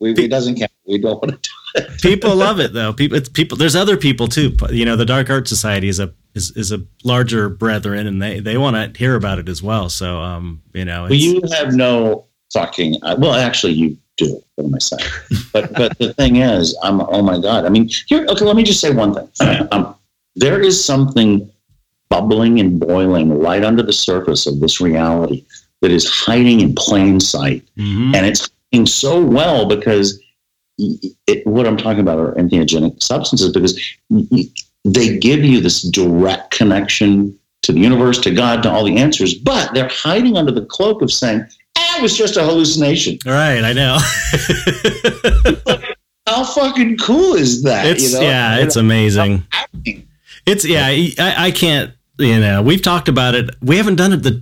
[0.04, 0.72] We, it doesn't count.
[0.86, 2.02] We don't want to do it.
[2.02, 2.92] people love it though.
[2.94, 3.58] People, it's people.
[3.58, 4.56] There's other people too.
[4.70, 8.40] You know, the Dark Art Society is a is, is a larger brethren, and they
[8.42, 9.90] they want to hear about it as well.
[9.90, 12.98] So, um, you know, Well, you have no fucking.
[13.02, 14.44] Uh, well, actually, you do.
[14.56, 15.10] What am I saying?
[15.54, 17.00] But but the thing is, I'm.
[17.02, 17.66] Oh my god.
[17.66, 18.26] I mean, here.
[18.28, 19.30] Okay, let me just say one thing.
[19.72, 19.96] Um,
[20.36, 21.50] there is something
[22.10, 25.46] bubbling and boiling right under the surface of this reality
[25.82, 27.64] that is hiding in plain sight.
[27.78, 28.16] Mhm.
[28.16, 28.50] and it's
[28.86, 30.22] so well because
[30.78, 33.80] it, what I'm talking about are entheogenic substances because
[34.84, 39.34] they give you this direct connection to the universe, to God, to all the answers,
[39.34, 41.46] but they're hiding under the cloak of saying,
[41.78, 43.18] ah, it was just a hallucination.
[43.26, 43.98] All right, I know.
[46.28, 47.86] How fucking cool is that?
[47.86, 48.22] it's you know?
[48.22, 49.46] yeah, it's amazing.
[50.46, 51.94] It's yeah, I, I can't.
[52.18, 53.50] You know, we've talked about it.
[53.62, 54.24] We haven't done it.
[54.24, 54.42] The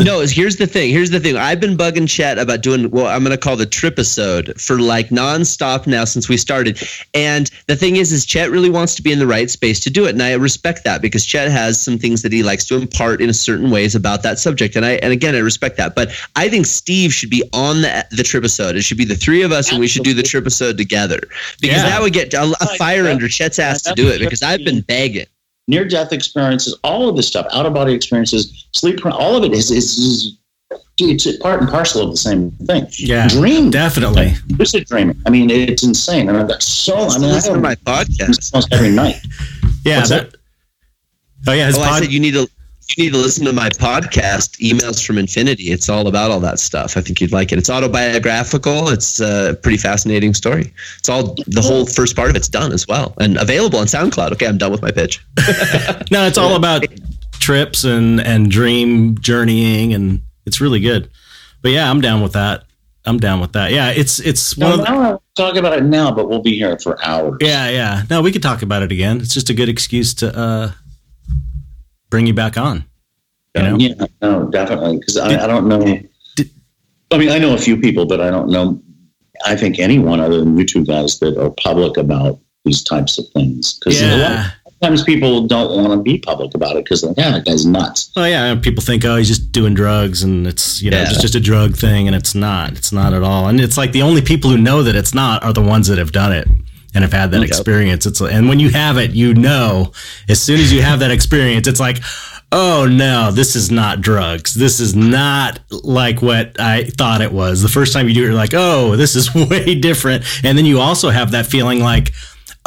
[0.04, 0.90] No, here's the thing.
[0.90, 1.36] Here's the thing.
[1.36, 4.78] I've been bugging Chet about doing what I'm going to call the trip episode for
[4.78, 6.78] like nonstop now since we started.
[7.14, 9.90] And the thing is, is Chet really wants to be in the right space to
[9.90, 12.76] do it, and I respect that because Chet has some things that he likes to
[12.76, 14.76] impart in certain ways about that subject.
[14.76, 15.94] And I and again, I respect that.
[15.94, 18.76] But I think Steve should be on the the trip episode.
[18.76, 21.20] It should be the three of us, and we should do the trip episode together
[21.60, 21.88] because Yeah.
[21.88, 24.82] that would get a, a fire under Chet's ass to do it because I've been
[24.82, 25.26] begging.
[25.68, 29.52] Near death experiences, all of this stuff, out of body experiences, sleep, all of it
[29.52, 30.38] is, is, is
[30.98, 32.86] it's part and parcel of the same thing.
[32.98, 34.34] yeah, Dream, definitely.
[34.58, 35.20] lucid dreaming.
[35.26, 36.28] I mean, it's insane.
[36.28, 38.54] And I've got so, I mean, I to have my podcast.
[38.54, 39.16] almost every night.
[39.84, 40.34] Yeah, What's that,
[41.48, 42.48] Oh yeah, his oh, I said you need to
[42.88, 45.64] you need to listen to my podcast, Emails from Infinity.
[45.72, 46.96] It's all about all that stuff.
[46.96, 47.58] I think you'd like it.
[47.58, 48.88] It's autobiographical.
[48.90, 50.72] It's a pretty fascinating story.
[50.98, 54.32] It's all the whole first part of it's done as well and available on SoundCloud.
[54.32, 55.24] Okay, I'm done with my pitch.
[56.10, 56.84] no, it's all about
[57.32, 61.10] trips and and dream journeying, and it's really good.
[61.62, 62.64] But yeah, I'm down with that.
[63.04, 63.72] I'm down with that.
[63.72, 66.56] Yeah, it's it's one No, of the, now talk about it now, but we'll be
[66.56, 67.38] here for hours.
[67.40, 68.02] yeah yeah.
[68.10, 69.18] No, we could talk about it again.
[69.20, 70.72] It's just a good excuse to uh
[72.10, 72.84] bring you back on.
[73.54, 73.76] You know?
[73.78, 74.98] Yeah, no, definitely.
[74.98, 75.82] Because I, I don't know.
[76.36, 76.50] Did-
[77.10, 78.80] I mean, I know a few people, but I don't know.
[79.46, 83.26] I think anyone other than you two guys that are public about these types of
[83.34, 83.78] things.
[83.78, 84.50] Because Yeah.
[84.66, 87.64] of times people don't want to be public about it because like, yeah, that guy's
[87.64, 88.10] nuts.
[88.16, 91.10] Oh yeah, people think oh he's just doing drugs and it's you know Yeah.
[91.10, 92.72] it's just a drug thing and it's not.
[92.72, 93.48] It's not at all.
[93.48, 95.98] And it's like the only people who know that it's not are the ones that
[95.98, 96.48] have done it
[96.96, 98.06] and have had that experience.
[98.06, 99.92] It's and when you have it, you know
[100.30, 101.98] as soon as you have that experience, it's like
[102.52, 104.54] oh no, this is not drugs.
[104.54, 107.60] This is not like what I thought it was.
[107.60, 110.24] The first time you do it, you're like oh this is way different.
[110.42, 112.12] And then you also have that feeling like.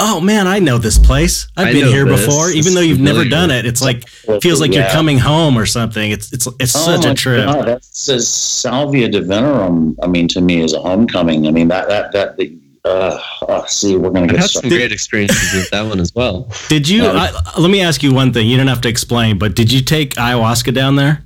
[0.02, 1.50] Oh man, I know this place.
[1.58, 2.26] I've I been here this.
[2.26, 3.66] before, even though you've never done it.
[3.66, 4.08] It's like
[4.42, 6.12] feels like you're coming home or something.
[6.12, 7.46] It's it's it's Oh such a trip.
[7.46, 9.98] God, that says Salvia Divinorum.
[10.02, 11.48] I mean, to me, is a homecoming.
[11.48, 12.38] I mean, that that that.
[12.38, 14.70] The, uh, oh, see, we're gonna I've get had some started.
[14.78, 16.48] great experiences with that one as well.
[16.70, 17.04] Did you?
[17.04, 17.30] Yeah.
[17.56, 18.48] I, let me ask you one thing.
[18.48, 21.24] You don't have to explain, but did you take ayahuasca down there,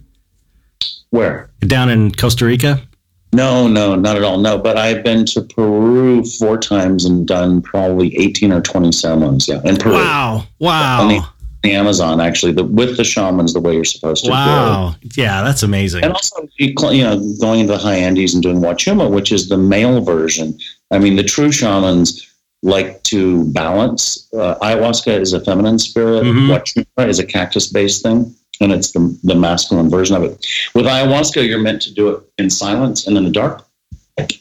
[1.12, 1.50] Where?
[1.62, 2.82] down in Costa Rica?
[3.34, 4.38] No, no, not at all.
[4.38, 9.48] No, but I've been to Peru four times and done probably eighteen or twenty ceremonies.
[9.48, 10.36] Yeah, in Peru, Wow!
[10.38, 11.08] On Wow!
[11.08, 11.28] the,
[11.64, 14.32] the Amazon, actually, the, with the shamans, the way you're supposed to.
[14.32, 14.96] Wow!
[15.16, 16.04] Yeah, that's amazing.
[16.04, 19.58] And also, you know, going into the high Andes and doing Wachuma, which is the
[19.58, 20.58] male version.
[20.92, 22.30] I mean, the true shamans
[22.62, 24.28] like to balance.
[24.34, 26.24] Uh, ayahuasca is a feminine spirit.
[26.24, 26.48] Mhm.
[26.48, 30.46] Wachuma is a cactus-based thing, and it's the, the masculine version of it.
[30.76, 33.66] With ayahuasca, you're meant to do it in silence and in the dark.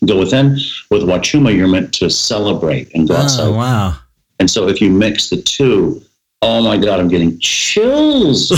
[0.05, 0.59] Go within.
[0.91, 3.45] With Wachuma, you're meant to celebrate and go outside.
[3.47, 3.97] Oh, wow!
[4.39, 6.03] And so, if you mix the two,
[6.43, 8.49] oh my God, I'm getting chills.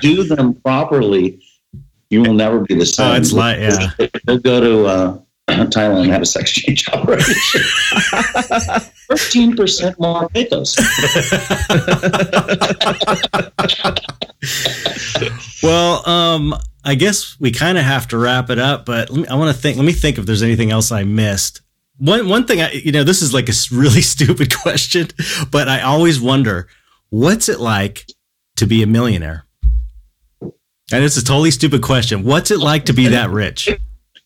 [0.00, 1.42] do them properly,
[2.10, 3.10] you will never be the same.
[3.10, 3.90] Oh, it's like yeah.
[4.26, 5.18] We'll go to uh,
[5.48, 7.60] Thailand and have a sex change operation.
[9.08, 10.76] Thirteen percent more pathos.
[15.62, 16.54] Well, um,
[16.84, 19.54] I guess we kind of have to wrap it up, but let me, I want
[19.54, 19.76] to think.
[19.76, 21.62] Let me think if there's anything else I missed.
[21.98, 25.08] One one thing I, you know, this is like a really stupid question,
[25.50, 26.68] but I always wonder,
[27.10, 28.06] what's it like
[28.56, 29.44] to be a millionaire?
[30.92, 32.24] And it's a totally stupid question.
[32.24, 33.68] What's it like to be that rich?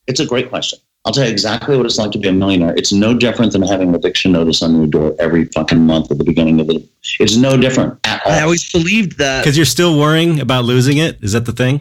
[0.07, 0.79] It's a great question.
[1.05, 2.75] I'll tell you exactly what it's like to be a millionaire.
[2.77, 6.19] It's no different than having an eviction notice on your door every fucking month at
[6.19, 6.87] the beginning of the.
[7.21, 8.33] It's no different at all.
[8.33, 9.43] I always believed that.
[9.43, 11.23] Because you're still worrying about losing it.
[11.23, 11.81] Is that the thing?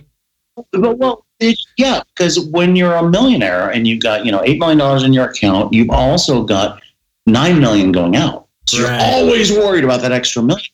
[0.72, 4.60] But, well, it, yeah, because when you're a millionaire and you've got you know eight
[4.60, 6.82] million dollars in your account, you've also got
[7.26, 8.48] nine million going out.
[8.68, 8.92] So Right.
[9.00, 10.66] you're always worried about that extra million,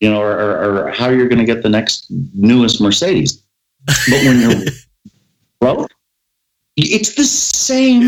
[0.00, 3.42] you know, or, or, or how you're going to get the next newest Mercedes.
[3.86, 4.62] But when you're
[5.60, 5.90] broke,
[6.76, 8.02] it's the same.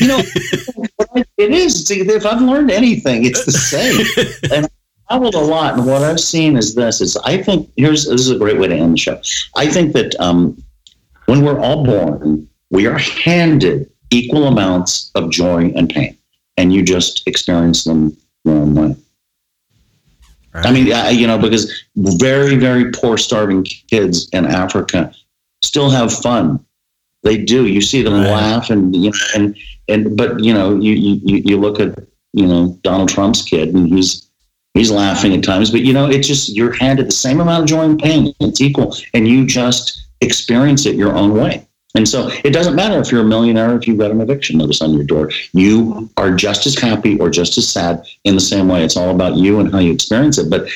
[0.00, 0.18] You know,
[1.38, 1.90] it is.
[1.90, 4.04] If I've learned anything, it's the same.
[4.52, 4.70] And I've
[5.08, 8.30] traveled a lot, and what I've seen is this: is I think here's this is
[8.30, 9.20] a great way to end the show.
[9.54, 10.60] I think that um,
[11.26, 16.16] when we're all born, we are handed equal amounts of joy and pain,
[16.56, 18.96] and you just experience them your own way.
[20.54, 25.12] I mean, I, you know, because very, very poor, starving kids in Africa
[25.62, 26.64] still have fun.
[27.22, 27.66] They do.
[27.66, 28.30] You see them Right.
[28.30, 29.56] laugh, and you know, and
[29.88, 31.98] and but you know, you you you look at
[32.32, 34.30] you know Donald Trump's kid, and he's
[34.74, 37.68] he's laughing at times, but you know, it's just you're handed the same amount of
[37.68, 38.32] joy and pain.
[38.40, 41.66] It's equal, and you just experience it your own way.
[41.96, 44.82] And so it doesn't matter if you're a millionaire, if you've got an eviction notice
[44.82, 45.30] on your door.
[45.52, 48.84] You are just as happy or just as sad in the same way.
[48.84, 50.68] It's all about you and how you experience it, but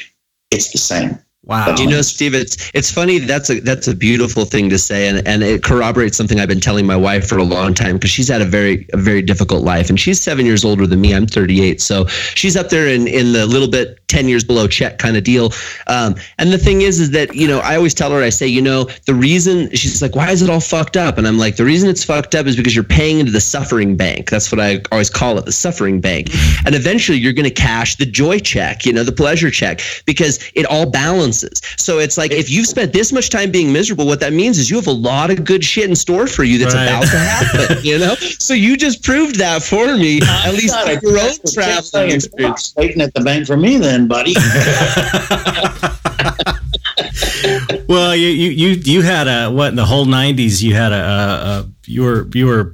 [0.51, 1.19] it's the same.
[1.45, 1.75] wow.
[1.77, 3.19] You know, Steve, it's it's funny.
[3.19, 6.61] That's a that's a beautiful thing to say, and, and it corroborates something I've been
[6.61, 9.63] telling my wife for a long time because she's had a very a very difficult
[9.63, 11.15] life, and she's seven years older than me.
[11.15, 14.99] I'm 38, so she's up there in in the little bit 10 years below Chet
[14.99, 15.53] kind of deal.
[15.87, 18.47] Um, and the thing is, is that you know I always tell her, I say,
[18.47, 21.17] you know, the reason she's like, why is it all fucked up?
[21.19, 23.97] And I'm like, the reason it's fucked up is because you're paying into the suffering
[23.97, 24.29] bank.
[24.31, 26.29] That's what I always call it, the suffering bank.
[26.67, 30.39] And eventually, you're going to cash the joy check, you know, the pleasure check, because
[30.55, 31.61] it all balances.
[31.77, 34.69] So it's like if you've spent this much time being miserable, what that means is
[34.71, 36.89] you have a lot of good shit in store for you that's Right.
[36.89, 37.77] about to happen.
[37.85, 40.21] You know, so you just proved that for me.
[40.23, 42.75] At least your own traveling experience.
[42.77, 44.35] Waiting at the bank for me, then, buddy.
[47.89, 50.63] well, you, you you you had a what in the whole '90s?
[50.63, 52.73] You had a, a, you were you were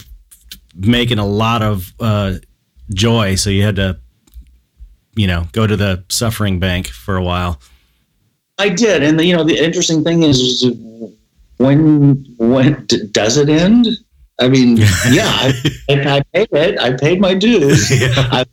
[0.74, 2.34] making a lot of uh,
[2.92, 3.98] joy, so you had to
[5.14, 7.60] you know go to the suffering bank for a while.
[8.58, 10.64] I did, and the, you know the interesting thing is,
[11.58, 13.88] when when d- does it end?
[14.38, 14.76] I mean,
[15.10, 15.52] yeah, I,
[15.88, 16.78] I, paid it.
[16.78, 17.90] I paid my dues.
[17.90, 18.44] I,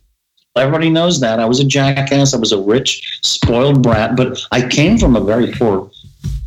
[0.56, 2.34] everybody knows that I was a jackass.
[2.34, 5.90] I was a rich, spoiled brat, but I came from a very poor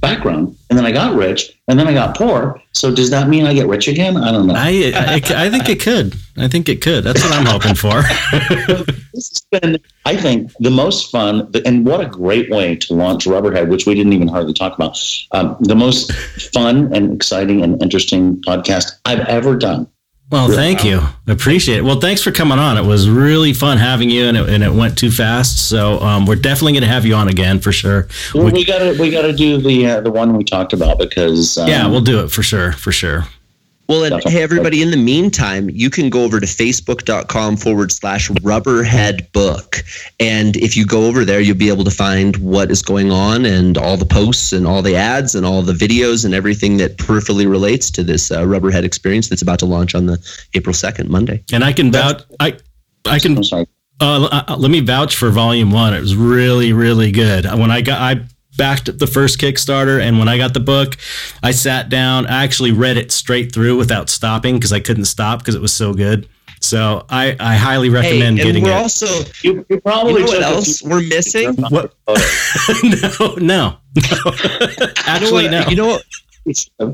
[0.00, 2.60] background, and then I got rich, and then I got poor.
[2.72, 4.16] So does that mean I get rich again?
[4.16, 4.54] I don't know.
[4.56, 6.14] I, I I think it could.
[6.36, 7.02] I think it could.
[7.04, 8.02] That's what I'm hoping for.
[9.12, 13.24] this has been, I think, the most fun, and what a great way to launch
[13.24, 14.98] Rubberhead, which we didn't even hardly talk about.
[15.32, 16.12] Um, the most
[16.52, 19.88] fun and exciting and interesting podcast I've ever done.
[20.28, 21.02] Well, thank you.
[21.28, 21.82] Appreciate it.
[21.82, 22.76] Well, thanks for coming on.
[22.78, 25.68] It was really fun having you, and it, and it went too fast.
[25.68, 28.08] So um, we're definitely going to have you on again for sure.
[28.34, 31.68] We, we gotta, we gotta do the uh, the one we talked about because um,
[31.68, 32.72] Yeah, we'll do it for sure.
[32.72, 33.28] For sure.
[33.88, 38.30] Well, and hey, everybody, in the meantime, you can go over to facebook.com forward slash
[38.30, 39.84] rubberhead book.
[40.18, 43.44] And if you go over there, you'll be able to find what is going on
[43.44, 46.96] and all the posts and all the ads and all the videos and everything that
[46.96, 50.18] peripherally relates to this uh, rubberhead experience that's about to launch on the
[50.54, 51.44] April 2nd, Monday.
[51.52, 52.22] And I can vouch.
[52.40, 52.56] I
[53.04, 53.66] I can I'm sorry.
[54.00, 55.94] Uh, uh, let me vouch for volume one.
[55.94, 57.46] It was really, really good.
[57.46, 58.26] When I got, I
[58.56, 60.96] backed the first Kickstarter, and when I got the book,
[61.42, 62.26] I sat down.
[62.26, 65.72] I actually read it straight through without stopping because I couldn't stop because it was
[65.72, 66.28] so good.
[66.60, 68.74] So I, I highly Hey, recommend and getting we're it.
[68.74, 69.06] also,
[69.42, 71.54] you You, you probably know what else we're missing?
[71.54, 71.94] What?
[72.82, 73.78] no, no, no.
[75.06, 75.68] Actually, you know no.
[75.68, 76.02] you know what?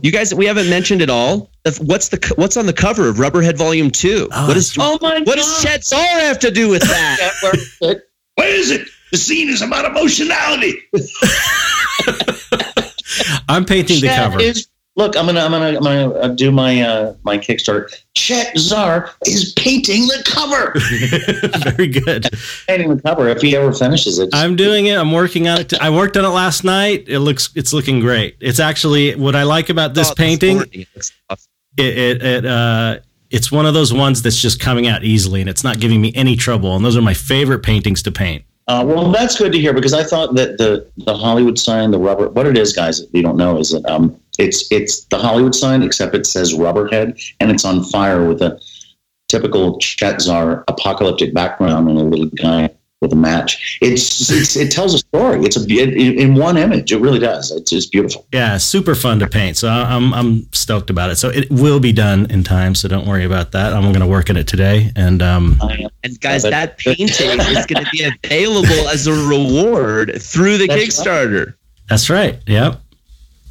[0.02, 1.50] You guys, we haven't mentioned it all.
[1.80, 4.28] What's the what's on the cover of Rubberhead Volume Two?
[4.32, 7.32] Oh, what is Oh my what does Chet Zar have to do with that?
[7.80, 8.00] God!
[8.34, 8.88] What is it?
[9.12, 10.80] The scene is about emotionality.
[13.48, 14.40] I'm painting the cover.
[14.40, 17.92] is- look, I'm gonna, I'm gonna, I'm gonna uh, do my uh, my Kickstarter.
[18.14, 20.72] Chet Zar is painting the cover.
[21.76, 22.28] Very good.
[22.66, 23.28] painting the cover.
[23.28, 24.96] If he ever finishes it, I'm doing it.
[24.96, 25.70] I'm working on it.
[25.70, 27.04] t- I worked on it last night.
[27.06, 28.36] It looks, it's looking great.
[28.40, 30.56] It's actually what I like about this Oh, painting.
[30.56, 30.86] morning.
[31.28, 31.50] Awesome.
[31.76, 32.98] it, it, it uh
[33.30, 36.12] it's one of those ones that's just coming out easily and it's not giving me
[36.14, 39.58] any trouble and those are my favorite paintings to paint Uh, well, that's good to
[39.58, 43.00] hear because I thought that the the Hollywood sign, the rubber, what it is, guys,
[43.00, 46.54] if you don't know, is that um, it's it's the Hollywood sign except it says
[46.54, 48.60] Rubberhead and it's on fire with a
[49.28, 52.70] typical Chet Zar apocalyptic background and a little guy
[53.02, 53.78] with a match.
[53.82, 55.44] It's, it's it tells a story.
[55.44, 56.92] It's a it, in one image.
[56.92, 57.50] It really does.
[57.50, 58.26] It's just beautiful.
[58.32, 61.80] yeah super fun to paint so I- i'm i'm stoked about it so it will
[61.80, 64.46] be done in time so don't worry about that i'm going to work on it
[64.46, 65.60] today and um
[66.04, 67.06] And guys, that painting
[67.40, 70.88] is going to be available as a reward through the That's right.
[71.06, 71.54] Kickstarter.
[71.88, 72.80] that's right yep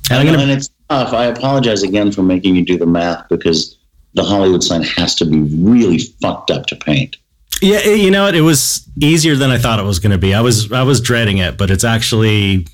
[0.09, 1.13] and i'm And, going to and it's tough.
[1.13, 3.77] I apologize again for making you do the math because
[4.13, 7.15] the Hollywood sign has to be really fucked up to paint.
[7.61, 10.17] Yeah it- you know what it was easier than i thought it was going to
[10.17, 12.67] be i was i was dreading it but it's actually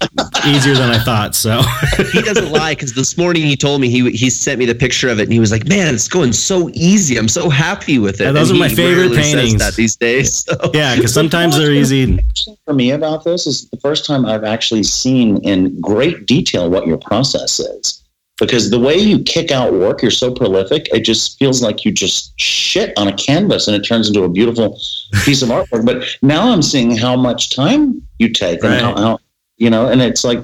[0.45, 1.61] easier than i thought so
[2.11, 5.09] He doesn't lie because this morning he told me he he sent me the picture
[5.09, 7.17] of it and he was like, "Man, it's going so easy.
[7.17, 9.59] I'm so happy with it." Yeah, those And are my favorite rarely paintings.
[9.59, 10.45] That these days.
[10.45, 10.71] So.
[10.73, 12.19] yeah because sometimes they're easy
[12.65, 16.87] for me about this is the first time I've actually seen in great detail what
[16.87, 17.96] your process is.
[18.39, 21.91] Because the way you kick out work, you're so prolific, it just feels like you
[21.91, 24.79] just shit on a canvas and it turns into a beautiful
[25.25, 25.85] piece of artwork.
[25.85, 29.19] But now I'm seeing how much time you take and how, how,
[29.57, 30.39] you know, and it's like,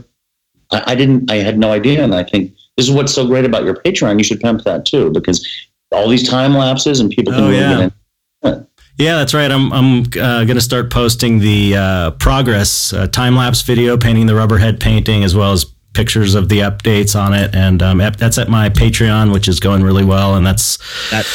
[0.72, 2.04] I, I didn't, I had no idea.
[2.04, 4.18] And I think this is what's so great about your Patreon.
[4.18, 5.48] You should pimp that too, because
[5.92, 7.70] all these time lapses and people can Oh, really yeah.
[7.78, 8.68] get in.
[8.98, 9.50] Yeah, that's right.
[9.52, 14.28] I'm I'm uh, going to start posting the uh, progress uh, time lapse video painting
[14.28, 18.38] the rubberhead painting as well as pictures of the updates on it, and um, that's
[18.38, 20.78] at my Patreon, which is going really well, and that's
[21.14, 21.26] At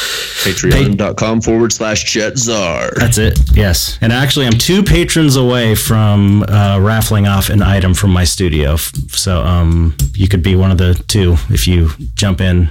[0.43, 2.91] patreon.com forward slash Chet Zar.
[2.95, 3.39] that's it.
[3.53, 8.23] Yes, and actually, I'm two patrons away from uh, raffling off an item from my
[8.23, 12.69] studio, so um, you could be one of the two if you jump in.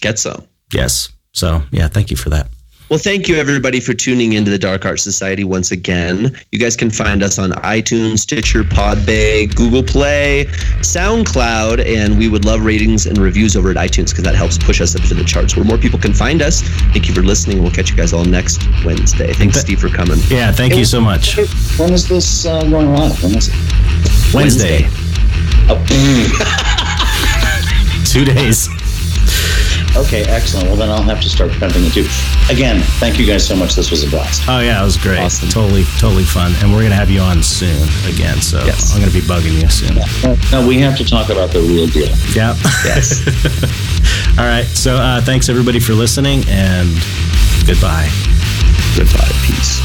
[0.00, 0.46] Get some.
[0.72, 1.10] Yes.
[1.32, 2.48] So yeah, thank you for that.
[2.90, 6.36] Well, thank you everybody for tuning into the Dark Art Society once again.
[6.50, 10.46] You guys can find us on iTunes, Stitcher, Podbay, Google Play,
[10.80, 14.80] SoundCloud, and we would love ratings and reviews over at iTunes because that helps push
[14.80, 16.62] us up to the charts where more people can find us.
[16.90, 17.62] Thank you for listening.
[17.62, 19.34] We'll catch you guys all next Wednesday.
[19.34, 20.18] Thanks, Steve, for coming.
[20.26, 21.36] Yeah, thank you so much.
[21.78, 23.22] When is this uh, going live?
[23.22, 24.34] When is it?
[24.34, 24.88] Wednesday.
[28.04, 28.68] Two days.
[29.96, 30.66] Okay, excellent.
[30.68, 32.06] Well, then I'll have to start pimping it too.
[32.52, 33.74] Again, thank you guys so much.
[33.74, 34.42] This was a blast.
[34.48, 35.18] Oh yeah, it was great.
[35.18, 35.48] Awesome.
[35.48, 36.52] Totally, totally fun.
[36.62, 38.40] And we're gonna have you on soon again.
[38.40, 38.94] So Yes.
[38.94, 39.96] I'm gonna be bugging you soon.
[40.52, 42.08] No, we have to talk about the real deal.
[42.34, 42.54] Yeah.
[42.84, 43.20] Yes.
[44.38, 44.66] All right.
[44.66, 46.88] So uh, thanks everybody for listening, and
[47.66, 48.08] goodbye.
[48.96, 49.30] Goodbye.
[49.44, 49.80] Peace.